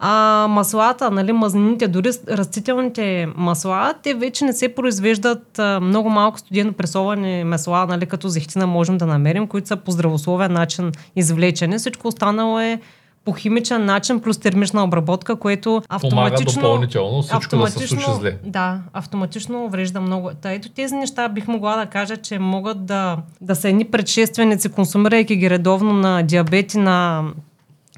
[0.00, 6.38] А маслата, нали, мазнините, дори растителните масла, те вече не се произвеждат а, много малко
[6.38, 11.78] студено пресовани масла, нали, като зехтина можем да намерим, които са по здравословен начин извлечени.
[11.78, 12.80] Всичко останало е
[13.24, 16.10] по химичен начин плюс термична обработка, което автоматично...
[16.10, 18.36] Помага допълнително всичко автоматично, да се случи зле.
[18.44, 20.30] Да, автоматично уврежда много.
[20.42, 24.68] Та ето тези неща бих могла да кажа, че могат да, да са едни предшественици,
[24.68, 27.24] консумирайки ги редовно на диабети, на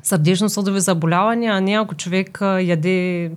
[0.02, 3.30] сърдечно-съдови заболявания, а не ако човек яде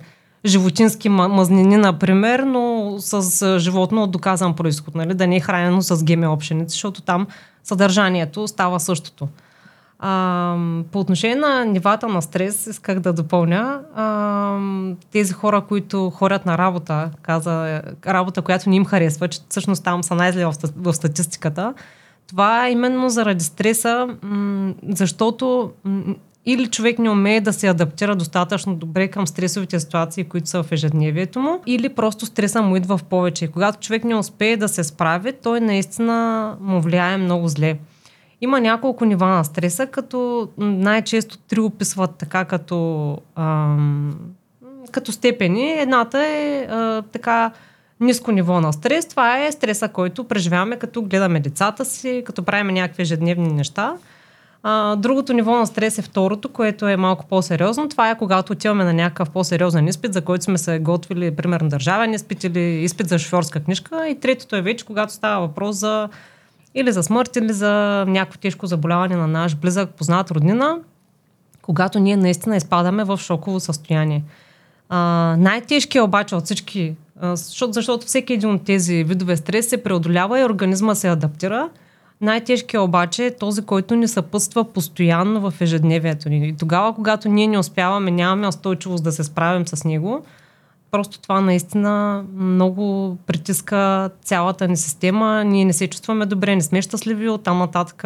[0.46, 5.14] животински мазнини, например, но с животно от доказан происход, нали?
[5.14, 7.26] да не е хранено с геми общеници, защото там
[7.62, 9.28] съдържанието става същото.
[9.98, 10.56] А,
[10.92, 13.80] по отношение на нивата на стрес, исках да допълня.
[13.94, 14.58] А,
[15.12, 20.02] тези хора, които хорят на работа, каза работа, която не им харесва, че всъщност там
[20.02, 20.46] са най-зле
[20.76, 21.74] в, статистиката,
[22.26, 24.08] това е именно заради стреса,
[24.88, 25.70] защото
[26.46, 30.72] или човек не умее да се адаптира достатъчно добре към стресовите ситуации, които са в
[30.72, 33.48] ежедневието му, или просто стреса му идва в повече.
[33.48, 37.78] Когато човек не успее да се справи, той наистина му влияе много зле.
[38.40, 44.18] Има няколко нива на стреса, като най-често три описват така като, ам,
[44.90, 45.72] като степени.
[45.72, 47.50] Едната е а, така
[48.00, 49.06] ниско ниво на стрес.
[49.06, 53.94] Това е стреса, който преживяваме като гледаме децата си, като правим някакви ежедневни неща–
[54.66, 57.88] А, другото ниво на стрес е второто, което е малко по-сериозно.
[57.88, 62.14] Това е когато отиваме на някакъв по-сериозен изпит, за който сме се готвили, примерно държавен
[62.14, 64.08] изпит или изпит за шофьорска книжка.
[64.08, 66.08] И третото е вече, когато става въпрос за
[66.74, 70.78] или за смърт, или за някакво тежко заболяване на наш близък, познат роднина,
[71.62, 74.24] когато ние наистина изпадаме в шоково състояние.
[74.88, 74.98] А,
[75.38, 80.44] най-тежкият обаче от всички, защото, защото всеки един от тези видове стрес се преодолява и
[80.44, 81.68] организма се адаптира.
[82.24, 86.48] Най-тежкият обаче е този, който ни съпътства постоянно в ежедневието ни.
[86.48, 90.24] И тогава, когато ние не успяваме, нямаме устойчивост да се справим с него,
[90.90, 95.44] просто това наистина много притиска цялата ни система.
[95.44, 97.28] Ние не се чувстваме добре, не сме щастливи.
[97.28, 97.96] Оттам нататък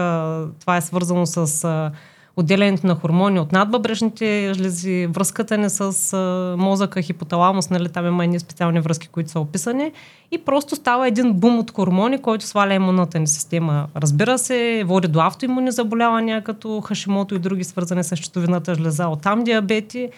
[0.61, 1.91] това е свързано с
[2.39, 8.25] отделянето на хормони от надбъбрежните жлези, връзката ни с а, мозъка, хипоталамус, нали, там има
[8.25, 9.93] едни специални връзки, които са описани.
[10.31, 13.87] И просто става един бум от хормони, който сваля имунната ни система.
[13.97, 19.45] Разбира се, води до автоимуни заболявания, като хашимото и други свързани с щитовината жлеза, оттам
[19.45, 20.11] диабети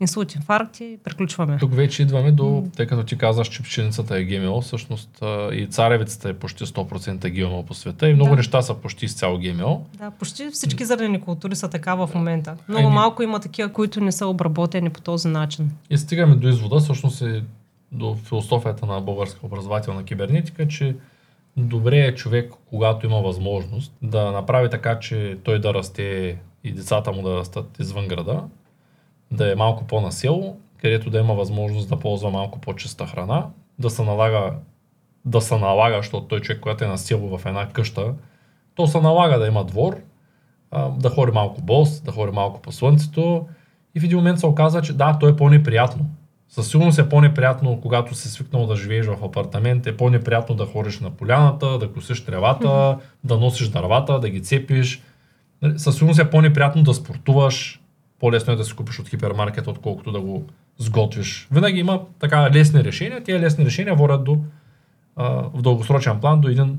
[0.00, 1.58] инсулт, инфаркти, приключваме.
[1.58, 6.28] Тук вече идваме до, тъй като ти казаш, че пшеницата е ГМО, всъщност и царевицата
[6.28, 8.36] е почти 100% ГМО по света и много да.
[8.36, 9.86] неща са почти изцяло ГМО.
[9.94, 12.56] Да, почти всички зърнени култури са така в момента.
[12.68, 12.94] Много Еми...
[12.94, 15.70] малко има такива, които не са обработени по този начин.
[15.90, 17.42] И стигаме до извода, всъщност и
[17.92, 20.96] до философията на българска образователна кибернетика, че
[21.56, 27.12] добре е човек, когато има възможност, да направи така, че той да расте и децата
[27.12, 28.42] му да растат извън града,
[29.30, 33.46] да е малко по-насело, където да има възможност да ползва малко по-чиста храна,
[33.78, 34.52] да се налага,
[35.24, 38.14] да се налага, защото той човек, който е на село в една къща,
[38.74, 39.96] то се налага да има двор,
[40.98, 43.46] да хори малко бос, да хори малко по слънцето
[43.94, 46.06] и в един момент се оказва, че да, то е по-неприятно.
[46.48, 51.00] Със сигурност е по-неприятно, когато си свикнал да живееш в апартамент, е по-неприятно да ходиш
[51.00, 52.98] на поляната, да косиш тревата, mm-hmm.
[53.24, 55.02] да носиш дървата, да ги цепиш.
[55.62, 57.80] Нали, със сигурност е по-неприятно да спортуваш,
[58.20, 60.44] по-лесно е да си купиш от хипермаркета, отколкото да го
[60.78, 61.48] сготвиш.
[61.52, 63.24] Винаги има така лесни решения.
[63.24, 64.38] Тези лесни решения водят до,
[65.16, 65.24] а,
[65.54, 66.78] в дългосрочен план до един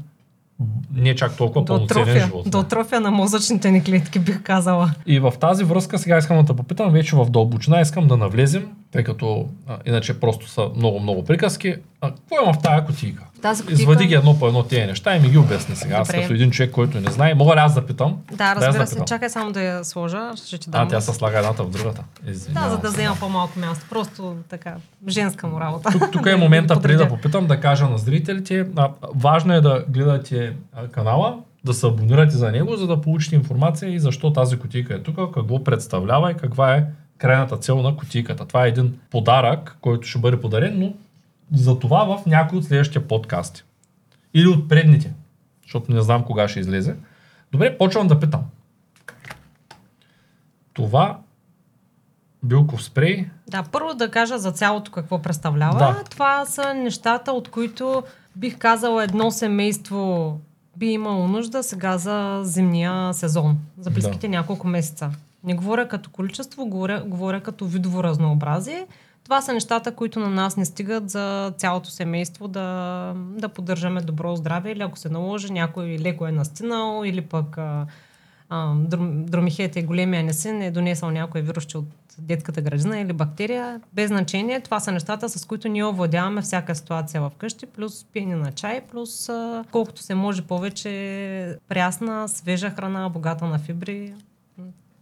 [0.94, 2.50] не чак толкова пълноценен живот.
[2.50, 4.92] До трофия на мозъчните ни клетки, бих казала.
[5.06, 8.68] И в тази връзка сега искам да те попитам, вече в дълбочина искам да навлезем,
[8.92, 11.76] тъй като а, иначе просто са много-много приказки.
[12.02, 13.24] А, какво има в тази котийка?
[13.42, 13.82] Тази котика...
[13.82, 15.98] Извади ги едно по едно тези неща и ми ги обясни сега.
[15.98, 18.18] Аз като един човек, който не знае, мога ли аз да питам?
[18.32, 19.00] Да, разбира да се.
[19.00, 20.32] Да Чакай само да я сложа.
[20.46, 20.82] Ще ти дам.
[20.84, 22.04] А, тя се слага едната в другата.
[22.28, 23.86] Извинявам да, за да взема по-малко място.
[23.90, 24.76] Просто така,
[25.08, 25.90] женска му работа.
[25.92, 28.68] Тук, тук е момента преди да попитам, да кажа на зрителите.
[28.76, 30.54] А, важно е да гледате
[30.92, 35.00] канала, да се абонирате за него, за да получите информация и защо тази котика е
[35.00, 36.86] тук, какво представлява и каква е
[37.18, 38.46] крайната цел на котиката.
[38.46, 40.94] Това е един подарък, който ще бъде подарен, но
[41.54, 43.64] за това в някои от следващите подкасти.
[44.34, 45.14] Или от предните,
[45.64, 46.96] защото не знам кога ще излезе.
[47.52, 48.44] Добре, почвам да питам.
[50.74, 51.20] Това
[52.44, 53.30] билков спрей.
[53.48, 55.80] Да, първо да кажа за цялото какво представлява.
[55.80, 56.04] Да.
[56.10, 58.04] Това са нещата, от които
[58.36, 60.40] бих казала едно семейство
[60.78, 64.32] би имало нужда сега за зимния сезон, за близките да.
[64.32, 65.12] няколко месеца.
[65.46, 68.88] Не говоря като количество, говоря, говоря като видово разнообразие.
[69.24, 74.36] Това са нещата, които на нас не стигат за цялото семейство да, да поддържаме добро
[74.36, 77.86] здраве или ако се наложи някой леко е настинал или пък а,
[78.50, 81.86] а, дромихете големия несин е донесъл някой вирус от
[82.18, 83.82] детската градина или бактерия.
[83.94, 88.36] Без значение, това са нещата, с които ние овладяваме всяка ситуация в къщи, плюс пиене
[88.36, 94.14] на чай, плюс а, колкото се може повече прясна, свежа храна, богата на фибри,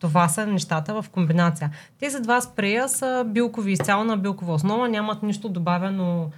[0.03, 1.71] това са нещата в комбинация.
[1.99, 6.29] Тези два спрея са билкови, изцяло на билкова основа, нямат нищо добавено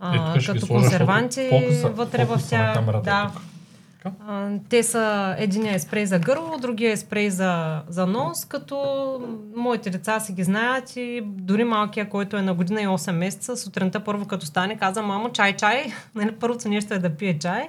[0.00, 3.02] а, е, като консерванти фокуса, вътре в тях.
[3.04, 3.30] Да.
[4.28, 8.76] А, те са, един е спрей за гърло, другия е спрей за, за нос, като
[9.56, 13.56] моите деца си ги знаят и дори малкия, който е на година и 8 месеца,
[13.56, 15.92] сутринта първо като стане, каза, мамо, чай, чай.
[16.14, 17.68] Нали, първото нещо е да пие чай.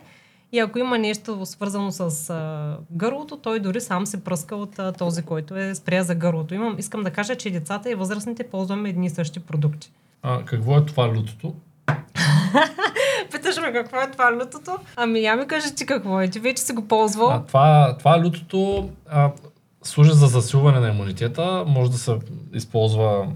[0.51, 4.91] И ако има нещо свързано с а, гърлото, той дори сам се пръска от а,
[4.91, 6.53] този, който е спря за гърлото.
[6.53, 9.91] Имам, искам да кажа, че децата и възрастните ползваме едни и същи продукти.
[10.23, 11.53] А какво е това лютото?
[13.31, 14.77] Питаш ме какво е това лютото?
[14.95, 16.27] Ами я ми кажи ти какво е.
[16.27, 17.29] Ти вече си го ползвал.
[17.29, 19.31] А, това, това лютото а,
[19.87, 22.19] служи за засилване на имунитета, може да се
[22.53, 23.27] използва,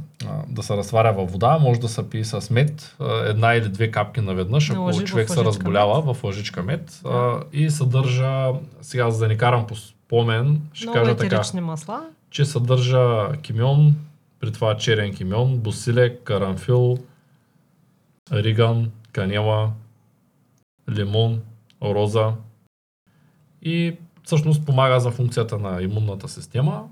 [0.47, 2.95] да се разтваря във вода, може да се пие с мед,
[3.25, 6.15] една или две капки наведнъж, ако човек се разболява мед.
[6.15, 7.43] в лъжичка мед да.
[7.53, 12.01] и съдържа, сега за да ни карам по спомен, ще Много кажа така, масла.
[12.29, 13.95] че съдържа кимион,
[14.39, 16.97] при това черен кимион, босилек, карамфил,
[18.31, 19.71] риган, канела,
[20.89, 21.41] лимон,
[21.83, 22.33] роза
[23.61, 23.95] и
[24.29, 26.83] всъщност помага за функцията на имунната система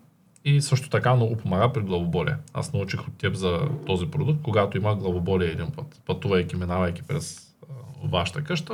[0.46, 2.36] и също така много помага при главоболие.
[2.54, 7.54] Аз научих от теб за този продукт, когато има главоболие един път, пътувайки, минавайки през
[8.04, 8.74] вашата къща,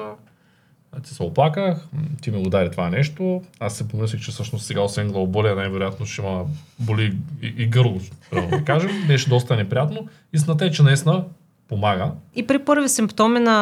[1.03, 1.88] ти се оплаках,
[2.22, 3.41] ти ми удари това нещо.
[3.59, 6.45] Аз се помислих, че всъщност сега, освен главоболие, най-вероятно ще има
[6.80, 7.99] боли и, и гърло,
[8.32, 9.07] да кажем.
[9.07, 10.07] Беше доста неприятно.
[10.34, 11.26] Истината е, че наистина
[11.74, 12.12] помага.
[12.36, 13.58] И при първи симптоми на,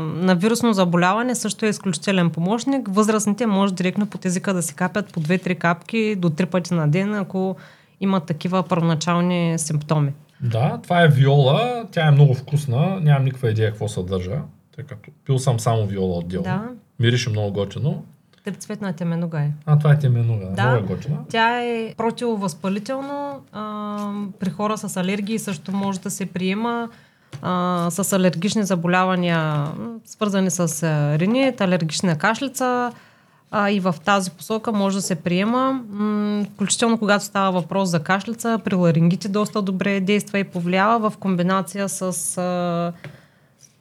[0.00, 2.88] на вирусно заболяване също е изключителен помощник.
[2.90, 6.88] Възрастните може директно по езика да си капят по 2-3 капки до 3 пъти на
[6.88, 7.56] ден, ако
[8.00, 10.12] имат такива първоначални симптоми.
[10.40, 11.84] Да, това е виола.
[11.90, 13.00] Тя е много вкусна.
[13.02, 14.40] Нямам никаква идея какво съдържа.
[14.76, 16.44] Тъй като пил съм само виола отделно.
[16.44, 16.68] Да.
[17.00, 18.04] Мирише много готино.
[18.44, 19.50] Трицветна теменуга е.
[19.66, 20.46] А, това е теменуга.
[20.46, 20.70] Да.
[20.70, 21.16] Много е готина.
[21.28, 23.40] Тя е противовъзпалително.
[23.52, 26.88] А, при хора с алергии също може да се приема
[27.42, 29.66] а, с алергични заболявания,
[30.04, 30.82] свързани с
[31.18, 32.92] ринит, алергична кашлица.
[33.50, 38.02] А, и в тази посока може да се приема, м, включително когато става въпрос за
[38.02, 42.92] кашлица, при ларингити доста добре действа и повлиява в комбинация с а,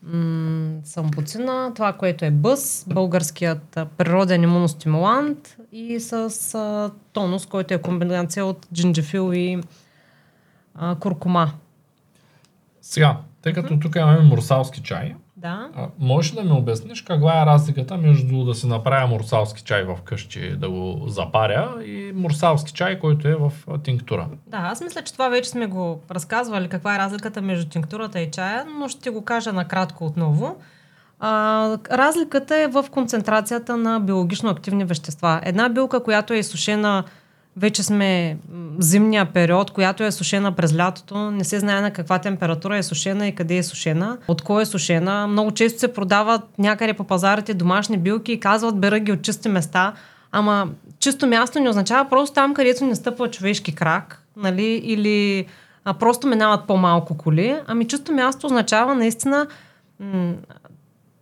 [0.03, 6.13] м, самбуцина, това, което е бъс, българският природен имуностимулант и с
[6.55, 9.61] а, тонус, който е комбинация от джинджифил и
[10.75, 11.51] а, куркума.
[12.81, 15.69] Сега, тъй като тук имаме мурсалски чай, Да.
[15.75, 19.97] а, можеш да ми обясниш каква е разликата между да си направя мурсалски чай в
[20.05, 23.51] къщи, да го запаря и мурсалски чай, който е в
[23.83, 24.27] тинктура?
[24.47, 28.31] Да, аз мисля, че това вече сме го разказвали, каква е разликата между тинктурата и
[28.31, 30.55] чая, но ще го кажа накратко отново.
[31.19, 35.41] А, разликата е в концентрацията на биологично активни вещества.
[35.43, 37.03] Една билка, която е изсушена,
[37.57, 38.37] вече сме
[38.79, 43.27] зимния период, която е сушена през лятото, не се знае на каква температура е сушена
[43.27, 45.27] и къде е сушена, от кой е сушена.
[45.27, 49.49] Много често се продават някъде по пазарите домашни билки и казват бера ги от чисти
[49.49, 49.93] места,
[50.31, 50.67] ама
[50.99, 55.45] чисто място не означава просто там, където не стъпва човешки крак, нали, или
[55.85, 57.57] а, просто минават по-малко коли.
[57.67, 59.47] Ами чисто място означава наистина
[59.99, 60.33] м-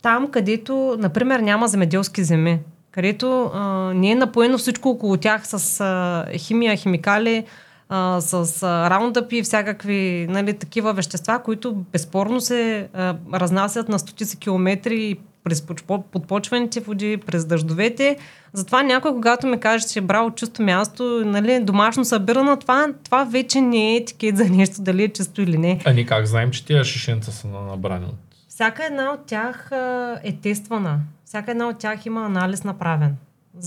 [0.02, 2.60] там, където, например, няма земеделски земи,
[2.94, 3.60] където а,
[3.94, 7.44] не е напоено всичко около тях с а, химия, химикали,
[7.88, 13.98] а, с а, раундъпи и всякакви нали, такива вещества, които безспорно се а, разнасят на
[13.98, 18.16] стотици километри през подпо- подпочвените води, през дъждовете.
[18.52, 23.24] Затова някой, когато ми каже, че е брал чисто място, нали, домашно събирано, това, това
[23.24, 25.80] вече не е етикет за нещо, дали е чисто или не.
[25.84, 28.14] А ние как знаем, че тия шишенца са на- набрани от...
[28.48, 31.00] Всяка една от тях а, е тествана.
[31.24, 33.16] Всяка една от тях има анализ направен.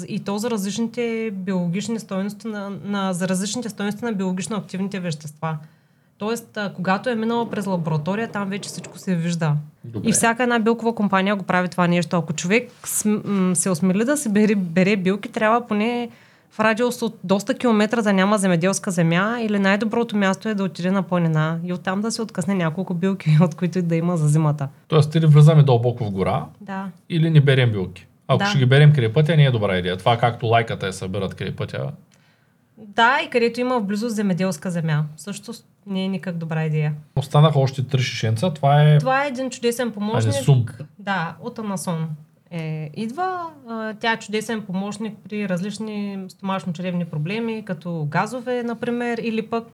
[0.08, 5.58] И то за различните биологични стойности на, на, за различните стойности на биологично активните вещества.
[6.18, 9.56] Тоест, когато е минала през лаборатория, там вече всичко се вижда.
[9.84, 10.10] Добре.
[10.10, 12.18] И всяка една билкова компания го прави това нещо.
[12.18, 12.72] Ако човек
[13.54, 16.10] се осмели да се бере, бере билки, трябва поне
[16.58, 20.92] в радиус от доста километра да няма земеделска земя или най-доброто място е да отиде
[20.92, 24.68] на планина и оттам да се откъсне няколко билки, от които да има за зимата.
[24.88, 26.90] Тоест, или влизаме дълбоко в гора, Да.
[27.10, 28.08] или не берем билки.
[28.28, 28.46] Ако Да.
[28.46, 29.98] ще ги берем край пътя, не е добра идея.
[29.98, 31.92] Това както лайката е събират край пътя.
[32.78, 35.04] Да, и където има в близост земеделска земя.
[35.18, 35.54] Също
[35.88, 36.94] не е никак добра идея.
[37.16, 38.54] Останаха още три шишенца.
[38.54, 38.98] Това е...
[38.98, 40.34] Това е един чудесен помощник.
[40.34, 40.66] Анесум.
[41.00, 42.10] Да, от Анасон
[42.52, 43.52] е, идва.
[43.68, 49.68] А, Тя е чудесен помощник при различни стомашно-чревни проблеми, като газове, например, или пък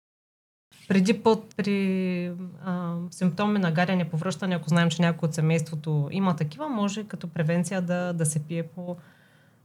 [0.89, 2.33] преди път при
[2.65, 7.29] а, симптоми на гадене, повръщане, ако знаем, че някой от семейството има такива, може като
[7.29, 8.97] превенция да, да се пие по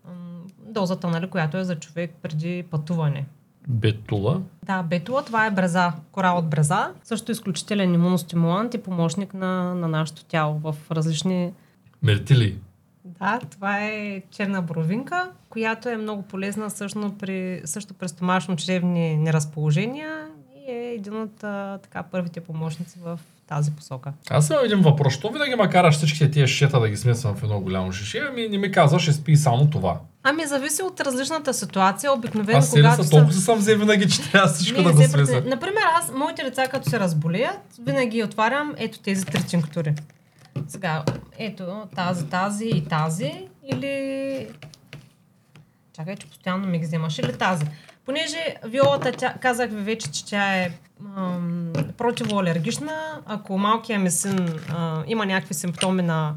[0.06, 0.12] м,
[0.60, 3.26] дозата, нали, която е за човек преди пътуване.
[3.68, 4.42] Бетула.
[4.64, 6.94] Да, бетула, това е бреза, кора от бреза.
[7.04, 11.54] Също изключителен имуностимулант и помощник на, на нашето тяло в различни...
[12.04, 12.60] Мертили.
[13.06, 20.28] Да, това е черна бровинка, която е много полезна също при, също при стомашно-чревни неразположения
[20.58, 24.14] и е един от а, така, първите помощници в тази посока.
[24.30, 25.14] Аз имам един въпрос.
[25.14, 28.22] Що винаги ма караш всичките тия шета да ги смесвам в едно голямо шише?
[28.30, 30.00] Ами не ми казваш, ще спи само това.
[30.24, 32.14] Ами зависи от различната ситуация.
[32.14, 33.10] Обикновено, Аз когато са...
[33.10, 36.68] толкова съм взе винаги, че трябва всичко Не, да го притесня- Например, аз, моите деца,
[36.68, 39.94] като се разболеят, винаги отварям ето тези три тинктури.
[40.68, 41.04] Сега,
[41.38, 43.48] ето тази, тази и тази.
[43.64, 44.48] Или...
[45.94, 47.20] Чакай, че постоянно ми ги вземаш.
[47.20, 47.66] Или тази.
[48.06, 50.72] Понеже виолата, тя, казах ви вече, че тя е
[51.18, 53.22] ам, противоалергична.
[53.26, 56.36] Ако малкият ми син а, има някакви симптоми на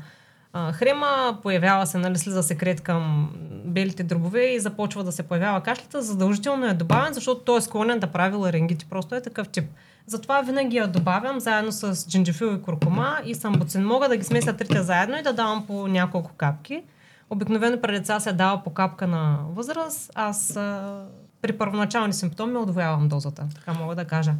[0.53, 3.33] а, хрема, появява се, нали, слиза секрет към
[3.65, 7.99] белите дробове и започва да се появява кашлята, задължително е добавен, защото той е склонен
[7.99, 8.87] да прави ларингити.
[8.91, 9.65] Просто е такъв тип.
[10.09, 13.87] Затова винаги я добавям заедно с джинджифил и куркума и самбуцин.
[13.87, 16.83] Мога да ги смеся трите заедно и да давам по няколко капки.
[17.31, 20.13] Обикновено при деца се дава по капка на възраст.
[20.15, 21.05] Аз а,
[21.43, 24.35] при първоначални симптоми отвоявам дозата, така мога да кажа.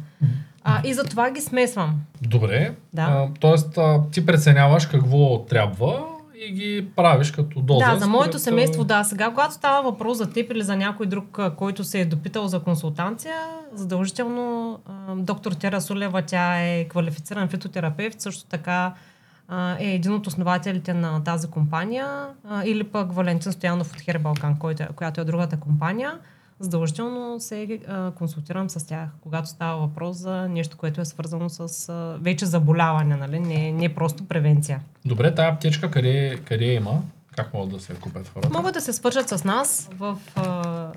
[0.63, 2.01] А, и затова ги смесвам.
[2.21, 2.75] Добре.
[2.93, 3.01] Да.
[3.01, 6.05] А, тоест, а, ти преценяваш какво трябва
[6.47, 7.85] и ги правиш като доза.
[7.85, 9.03] Да, за моето според, семейство, да.
[9.03, 12.59] Сега, когато става въпрос за теб или за някой друг, който се е допитал за
[12.59, 13.35] консултанция,
[13.73, 14.79] задължително
[15.15, 18.93] доктор Тера Сулева, тя е квалифициран фитотерапевт, също така
[19.79, 22.27] е един от основателите на тази компания,
[22.65, 26.19] или пък Валентин Стоянов от Хер Балкан, който, е- която е другата компания.
[26.59, 31.89] Задължително се а, консултирам с тях, когато става въпрос за нещо, което е свързано с
[31.89, 33.39] а, вече заболяване, нали?
[33.39, 34.79] не, не просто превенция.
[35.05, 37.01] Добре, тая аптечка къде, къде има?
[37.35, 38.57] Как могат да се купят хората?
[38.57, 40.87] Могат да се свържат с нас в а,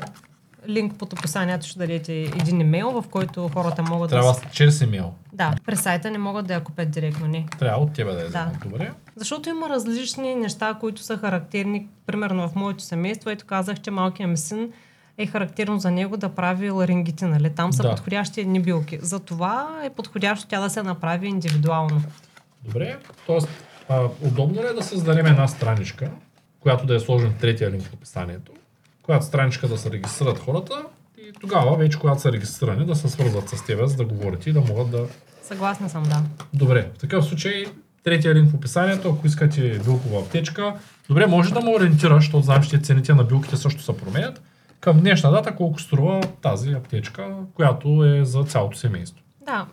[0.68, 4.34] линк под описанието ще дадете един имейл, в който хората могат Трябва да...
[4.34, 5.12] с- чрез имейл.
[5.32, 7.46] Да, през сайта не могат да я купят директно, не.
[7.58, 8.50] Трябва от тебе да я Да.
[8.64, 8.92] Добре.
[9.16, 11.88] Защото има различни неща, които са характерни.
[12.06, 14.72] Примерно в моето семейство, ето казах, че малкият ми син
[15.18, 17.50] е характерно за него да прави ларингити, нали?
[17.50, 17.90] Там са Да.
[17.90, 18.98] подходящи едни билки.
[19.02, 22.02] Затова е подходящо тя да се направи индивидуално.
[22.64, 22.98] Добре.
[23.26, 23.48] Тоест,
[23.88, 26.10] а, удобно ли е да създадем една страничка,
[26.60, 28.52] която да я сложим в третия линк в описанието,
[29.02, 30.82] която страничка да се регистрират хората
[31.18, 34.52] и тогава вече, когато са регистрирани, да се свързват с тебе, за да говорите и
[34.52, 35.06] да могат да...
[35.42, 36.22] Съгласна съм, да.
[36.54, 37.64] Добре, в такъв случай
[38.04, 40.74] третия линк в описанието, ако искате билкова аптечка.
[41.08, 44.42] Добре, може да ме ориентираш, защото знам, че цените на билките също се променят.
[44.83, 49.18] Към днешна дата колко струва тази аптечка, която е за цялото семейство.
[49.47, 49.66] Да,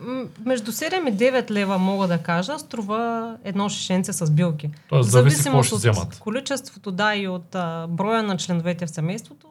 [0.44, 4.70] между 7 и 9 лева мога да кажа, струва едно шишенце с билки.
[4.88, 6.18] Тоест, В зависимост от вземат.
[6.20, 9.46] количеството, да, и от а, броя на членовете в семейството,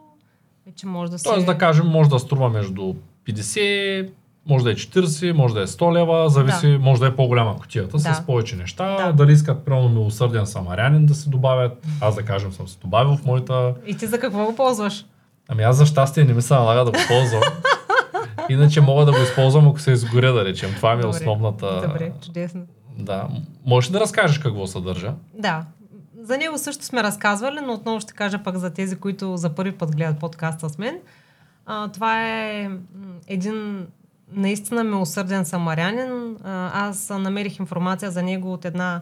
[0.66, 1.24] вече може да се...
[1.24, 2.94] Тоест да кажем, може да струва между
[3.28, 4.10] 50,
[4.46, 6.80] може да е 40, може да е 100 лева, зависи, Да.
[6.80, 8.14] може да е по-голяма кутията Да.
[8.14, 8.96] с повече неща.
[8.98, 9.14] Да.
[9.14, 11.86] Дали искат, примерно, милосърден самарянин да се добавят.
[12.02, 13.74] Аз да кажем, съм се добавил в моята...
[13.88, 15.06] И ти за какво го ползваш?
[15.50, 17.42] Ами аз за щастие не ми се налага да го ползвам.
[18.50, 20.74] Иначе мога да го използвам, ако се изгоря, да речем.
[20.76, 21.18] Това ми е Добре.
[21.18, 21.82] основната...
[21.88, 22.62] Добре, чудесно.
[22.98, 23.28] Да.
[23.66, 25.14] Можеш ли да разкажеш какво съдържа?
[25.34, 25.66] Да.
[26.22, 29.72] За него също сме разказвали, но отново ще кажа пък за тези, които за първи
[29.72, 31.00] път гледат подкаста с мен.
[31.66, 32.70] А, това е
[33.28, 33.88] един
[34.32, 36.38] наистина милосърден самарянин.
[36.44, 39.02] А, аз намерих информация за него от една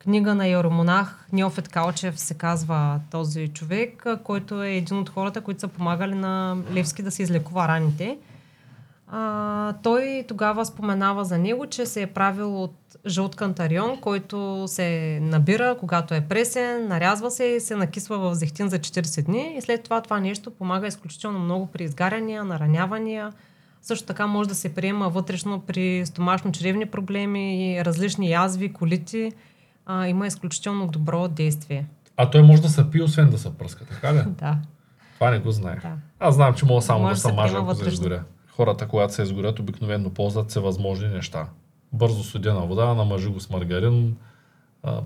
[0.00, 1.26] книга на Яромонах.
[1.32, 6.56] Неофет Калчев се казва този човек, който е един от хората, които са помагали на
[6.74, 8.18] Левски да се излекува раните.
[9.08, 12.76] А, той тогава споменава за него, че се е правил от
[13.06, 18.68] жълт кантарион, който се набира, когато е пресен, нарязва се и се накисва в зехтин
[18.68, 19.54] за 40 дни.
[19.58, 23.32] И след това това нещо помага изключително много при изгаряния, наранявания.
[23.82, 29.32] Също така може да се приема вътрешно при стомашно-чревни проблеми и различни язви, колити.
[29.92, 31.86] А, има изключително добро действие.
[32.16, 34.22] А той може да се пие, освен да се пръска, така ли?
[34.38, 34.58] Да.
[35.14, 35.82] Това не го знаех.
[35.82, 35.92] Да.
[36.20, 38.22] Аз знам, че мога само Може да се мажа, ако се изгоря.
[38.48, 41.46] Хората, когато се изгорят, обикновено ползват всевъзможни неща.
[41.92, 44.16] Бързо студена вода, намажи го с маргарин,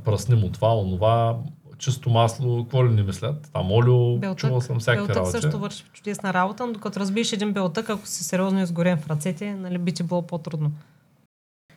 [0.05, 1.37] пръсни му това, онова,
[1.79, 3.51] чисто масло, какво ли не мислят?
[3.53, 5.41] Там олио, Белтък, чувал съм всякакви белтък работи.
[5.41, 9.55] също върши чудесна работа, но докато разбиеш един белтък, ако си сериозно изгорен в ръцете,
[9.55, 10.73] нали, би ти било по-трудно.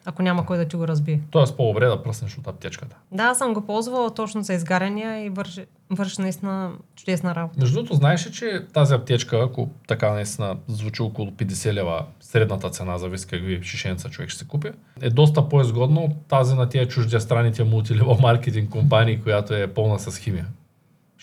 [0.09, 1.21] Ако няма кой да ти го разбие.
[1.31, 2.95] Тоест по-добре да пръснеш от аптечката.
[3.11, 7.59] Да, съм го ползвала точно за изгаряния и върши, върши наистина чудесна работа.
[7.59, 12.69] Между другото, знаеш ли, че тази аптечка, ако така наистина звучи около 50 лева, средната
[12.69, 16.87] цена, зависи какви шишенца човек ще се купи, е доста по-изгодна от тази на тия
[16.87, 20.45] чуждестранните мултилева маркетинг компании, която е пълна с химия.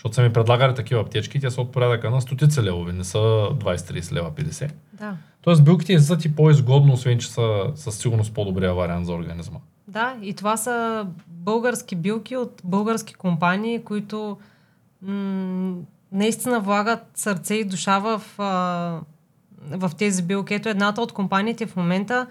[0.04, 3.18] Защото са ми предлагали такива аптечки, те са от порядъка на стотици левови, не са
[3.18, 4.70] 20-30 лева 50.
[4.92, 5.16] Да.
[5.42, 9.58] Тоест билките излизат и по-изгодно, освен че са със сигурност по-добрия вариант за организма.
[9.88, 14.38] Да, и това са български билки от български компании, които
[15.02, 15.74] м-
[16.12, 19.00] наистина влагат сърце и душа в, а,
[19.70, 20.54] в тези билки.
[20.54, 22.26] Ето едната от компаниите в момента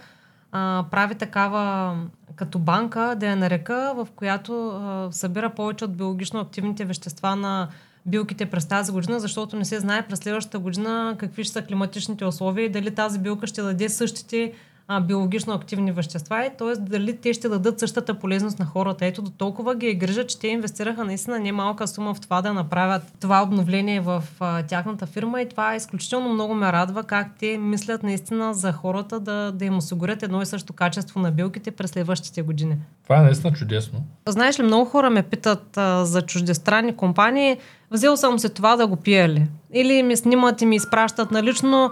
[0.54, 1.96] а, прави такава
[2.36, 7.68] като банка, да я нарека, в която а, събира повече от биологично активните вещества на
[8.06, 12.26] билките през тази година, защото не се знае през следващата година какви ще са климатичните
[12.26, 14.54] условия и дали тази билка ще даде същите
[14.88, 16.82] а, биологично активни вещества, и т.е.
[16.82, 19.06] дали те ще дадат същата полезност на хората.
[19.06, 22.54] Ето до толкова ги е грижа, че те инвестираха наистина немалка сума в това да
[22.54, 27.58] направят това обновление в а, тяхната фирма и това изключително много ме радва как те
[27.58, 31.92] мислят наистина за хората да, да им осигурят едно и също качество на билките през
[31.92, 32.78] следващите години.
[33.04, 34.04] Това е наистина чудесно.
[34.28, 37.58] Знаеш ли, много хора ме питат а, за чуждестранни компании.
[37.92, 39.48] Взел съм се това да го пия ли?
[39.74, 41.92] Или ми снимат и ми изпращат налично,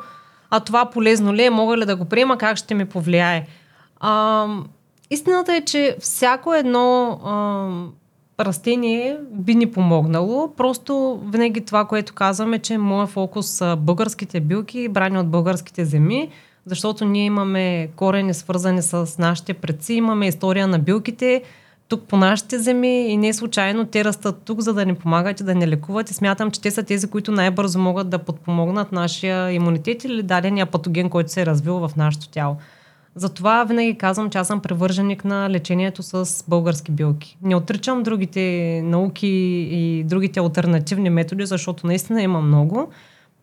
[0.51, 3.47] а това полезно ли е, мога ли да го приема, как ще ми повлияе?
[3.99, 4.47] А,
[5.09, 10.53] истината е, че всяко едно а, растение би ни помогнало.
[10.57, 16.29] Просто винаги това, което казваме, че моят фокус са българските билки, брани от българските земи,
[16.65, 21.43] защото ние имаме корени свързани с нашите предци, имаме история на билките,
[21.91, 25.43] тук по нашите земи и не случайно те растат тук, за да ни помагат и
[25.43, 29.51] да ни лекуват и смятам, че те са тези, които най-бързо могат да подпомогнат нашия
[29.51, 32.57] имунитет или дадения патоген, който се е развил в нашето тяло.
[33.15, 37.37] Затова винаги казвам, че аз съм превърженик на лечението с български билки.
[37.41, 39.27] Не отричам другите науки
[39.71, 42.89] и другите альтернативни методи, защото наистина има много.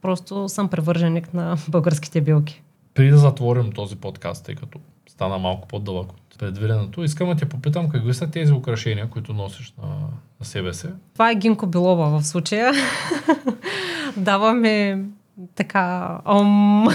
[0.02, 2.62] Просто съм превърженик на българските билки.
[2.94, 4.78] Преди да затворим този подкаст, тъй като
[5.18, 9.74] стана малко по-дълъг от предвиденото, искам да те попитам какви са тези украшения, които носиш
[9.82, 9.88] на,
[10.40, 10.86] на себе си.
[11.12, 12.72] Това е гинко билова в случая.
[14.16, 15.04] Даваме
[15.54, 16.86] така, ом,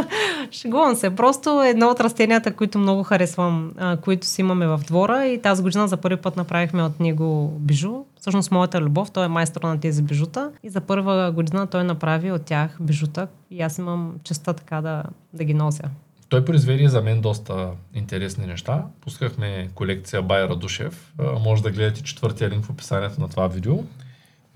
[0.50, 1.16] шегувам се.
[1.16, 5.62] Просто едно от растенията, които много харесвам, а, които си имаме в двора и тази
[5.62, 7.94] година за първи път направихме от него бижу.
[8.20, 12.32] Всъщност моята любов, той е майстор на тези бижута и за първа година той направи
[12.32, 15.02] от тях бижута и аз имам честа така да,
[15.32, 15.84] да ги нося.
[16.28, 18.84] Той произведе за мен доста интересни неща.
[19.00, 21.14] Пускахме колекция Бай Радушев.
[21.40, 23.84] Може да гледате четвъртия линк в описанието на това видео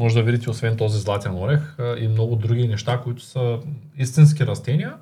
[0.01, 3.59] може да видите освен този златен орех и много други неща, които са
[3.99, 4.95] истински растения,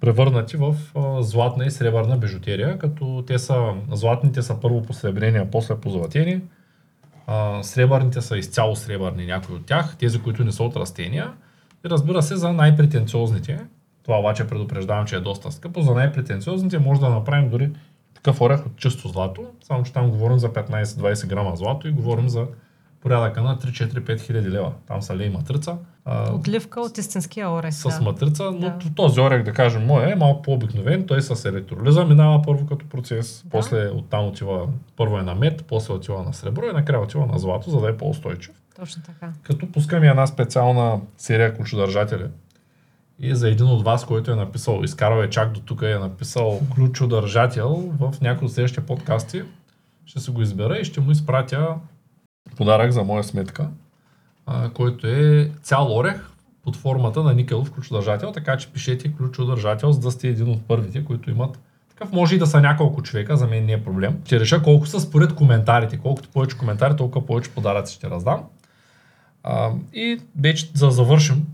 [0.00, 0.76] превърнати в
[1.20, 6.40] златна и сребърна бижутерия, като те са, златните са първо посребрени, а после позлатени,
[7.62, 11.32] сребърните са изцяло сребърни някои от тях, тези, които не са от растения.
[11.86, 13.58] И разбира се, за най-претенциозните,
[14.10, 17.70] това обаче предупреждавам, че е доста скъпо, за най-претенциозните може да направим дори
[18.14, 22.28] такъв орех от чисто злато, само че там говорим за 15-20 грама злато и говорим
[22.28, 22.46] за
[23.00, 24.72] порядъка на 3-4-5 хиляди лева.
[24.86, 25.76] Там са лей матрица.
[26.32, 27.74] Отливка от истинския орех.
[27.74, 28.00] С да.
[28.00, 28.78] матрица, но да.
[28.96, 31.06] този орех, да кажем, мой е малко по-обикновен.
[31.06, 33.50] Той с електролиза минава първо като процес, да.
[33.50, 37.38] после оттам отива, първо е на мед, после отива на сребро и накрая отива на
[37.38, 38.54] злато, за да е по-устойчив.
[38.76, 39.32] Точно така.
[39.42, 42.24] Като пускаме една специална серия ключодържатели.
[43.22, 46.60] И за един от вас, който е написал, изкарал е чак до тук, е написал
[46.74, 49.42] ключодържател в някои от следващите подкасти,
[50.06, 51.74] ще се го избера и ще му изпратя
[52.56, 53.68] подарък за моя сметка,
[54.46, 56.30] а, който е цял орех
[56.64, 61.04] под формата на никелов ключодържател, така че пишете ключодържател, за да сте един от първите,
[61.04, 61.58] които имат
[61.88, 62.12] такъв.
[62.12, 64.20] Може и да са няколко човека, за мен не е проблем.
[64.24, 65.98] Ще реша колко са според коментарите.
[65.98, 68.44] Колкото повече коментари, толкова повече подаръци ще раздам.
[69.42, 71.46] А, и вече за да завършим,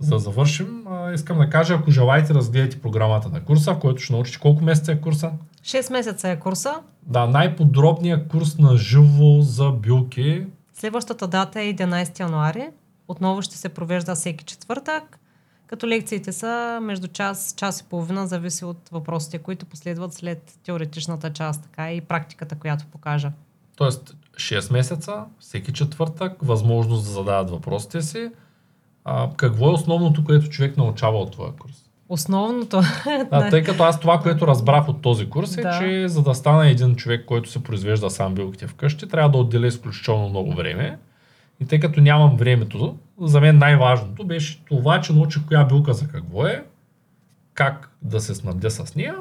[0.00, 3.78] за да завършим, а, искам да кажа, ако желаете да разгледате програмата на курса, в
[3.78, 5.32] който ще научите колко месеца е курса.
[5.62, 6.74] 6 месеца е курса.
[7.02, 10.46] Да, най-подробният курс на живо за билки.
[10.74, 12.68] Следващата дата е 11 януари.
[13.08, 15.18] Отново ще се провежда всеки четвъртък,
[15.66, 21.32] като лекциите са между час, час и половина, зависи от въпросите, които последват след теоретичната
[21.32, 23.32] част, така и практиката, която покажа.
[23.76, 28.30] Тоест 6 месеца, всеки четвъртък, възможност да задават въпросите си.
[29.04, 31.90] А, какво е основното, което човек научава от твоя курс?
[32.08, 32.82] Основното.
[33.30, 35.78] Да, тъй като аз това, което разбрах от този курс е, да.
[35.78, 39.66] че за да стане един човек, който се произвежда сам билките вкъщи, трябва да отделя
[39.66, 40.98] изключително много време.
[41.60, 46.08] И тъй като нямам времето, за мен най-важното беше това, че научих коя билка за
[46.08, 46.64] какво е,
[47.54, 49.14] как да се снабдя с нея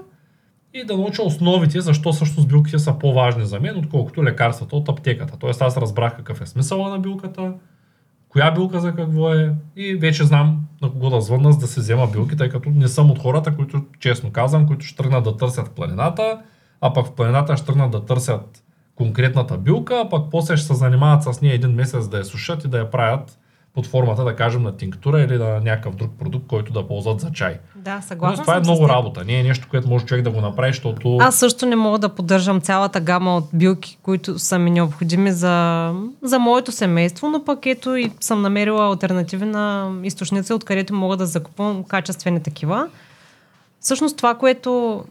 [0.73, 5.37] и да науча основите, защо всъщност билките са по-важни за мен, отколкото лекарствата от аптеката.
[5.39, 7.53] Тоест аз разбрах какъв е смисъла на билката,
[8.29, 11.79] коя билка за какво е и вече знам на кого да звънна, за да се
[11.79, 15.37] взема билки, тъй като не съм от хората, които, честно казвам, които ще тръгнат да
[15.37, 16.41] търсят планината,
[16.81, 18.63] а пък в планината ще тръгнат да търсят
[18.95, 22.63] конкретната билка, а пък после ще се занимават с нея един месец да я сушат
[22.63, 23.38] и да я правят
[23.73, 27.31] под формата, да кажем, на тинктура или на някакъв друг продукт, който да ползват за
[27.31, 27.59] чай.
[27.75, 28.37] Да, съгласна.
[28.37, 29.25] Но това е много работа.
[29.25, 31.17] Не е нещо, което може човек да го направи, защото.
[31.21, 35.93] Аз също не мога да поддържам цялата гама от билки, които са ми необходими за,
[36.21, 41.25] за моето семейство, но пък ето и съм намерила альтернативи на източници, откъдето мога да
[41.25, 42.87] закупвам качествени такива.
[43.79, 45.03] Всъщност това, което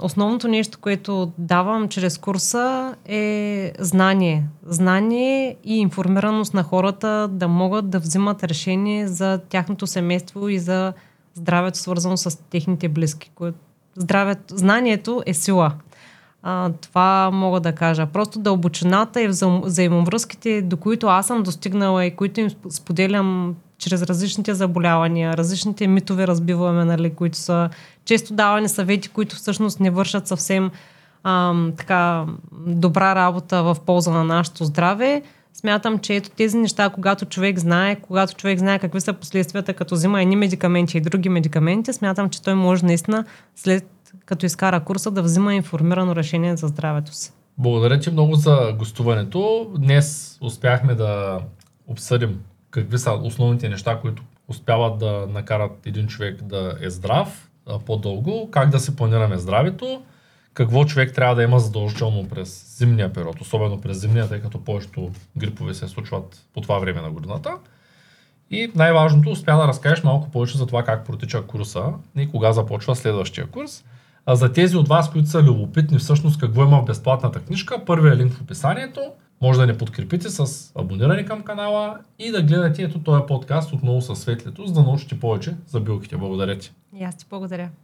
[0.00, 4.44] основното нещо, което давам чрез курса е знание.
[4.66, 10.92] Знание и информираност на хората да могат да взимат решение за тяхното семейство и за
[11.34, 13.30] здравето, свързано с техните близки.
[13.96, 15.72] Здравето, знанието е сила.
[16.42, 18.06] А, това мога да кажа.
[18.06, 19.28] Просто дълбочината и
[19.64, 26.26] взаимовръзките, до които аз съм достигнала и които им споделям чрез различните заболявания, различните митове
[26.26, 27.70] разбиваме, нали, които са
[28.04, 30.70] често давани съвети, които всъщност не вършат съвсем
[31.24, 32.26] ам, така
[32.66, 35.22] добра работа в полза на нашето здраве.
[35.54, 39.94] Смятам, че ето тези неща, когато човек знае, когато човек знае какви са последствията, като
[39.94, 43.24] взима едни медикаменти и други медикаменти, смятам, че той може наистина
[43.56, 43.84] след
[44.26, 47.32] като изкара курса да взима информирано решение за здравето си.
[47.58, 49.70] Благодаря ти много за гостуването.
[49.78, 51.40] Днес успяхме да
[51.86, 52.40] обсъдим
[52.72, 57.50] какви са основните неща, които успяват да накарат един човек да е здрав
[57.86, 60.02] по-дълго, как да си планираме здравето,
[60.54, 65.10] какво човек трябва да има задължително през зимния период, особено през зимния, тъй като повечето
[65.36, 67.50] грипове се случват по това време на годината.
[68.50, 71.84] И най-важното, успя да разкажеш малко повече за това как протича курса
[72.16, 73.84] и кога започва следващия курс.
[74.26, 78.18] А за тези от вас, които са любопитни всъщност какво има в безплатната книжка, първият
[78.18, 79.00] линк в описанието.
[79.42, 84.00] Може да ни подкрепите с абониране към канала и да гледате ето този подкаст отново
[84.00, 86.16] със светлето, за да научите повече за билките.
[86.16, 86.72] Благодаря ти.
[86.96, 87.70] И аз ти благодаря.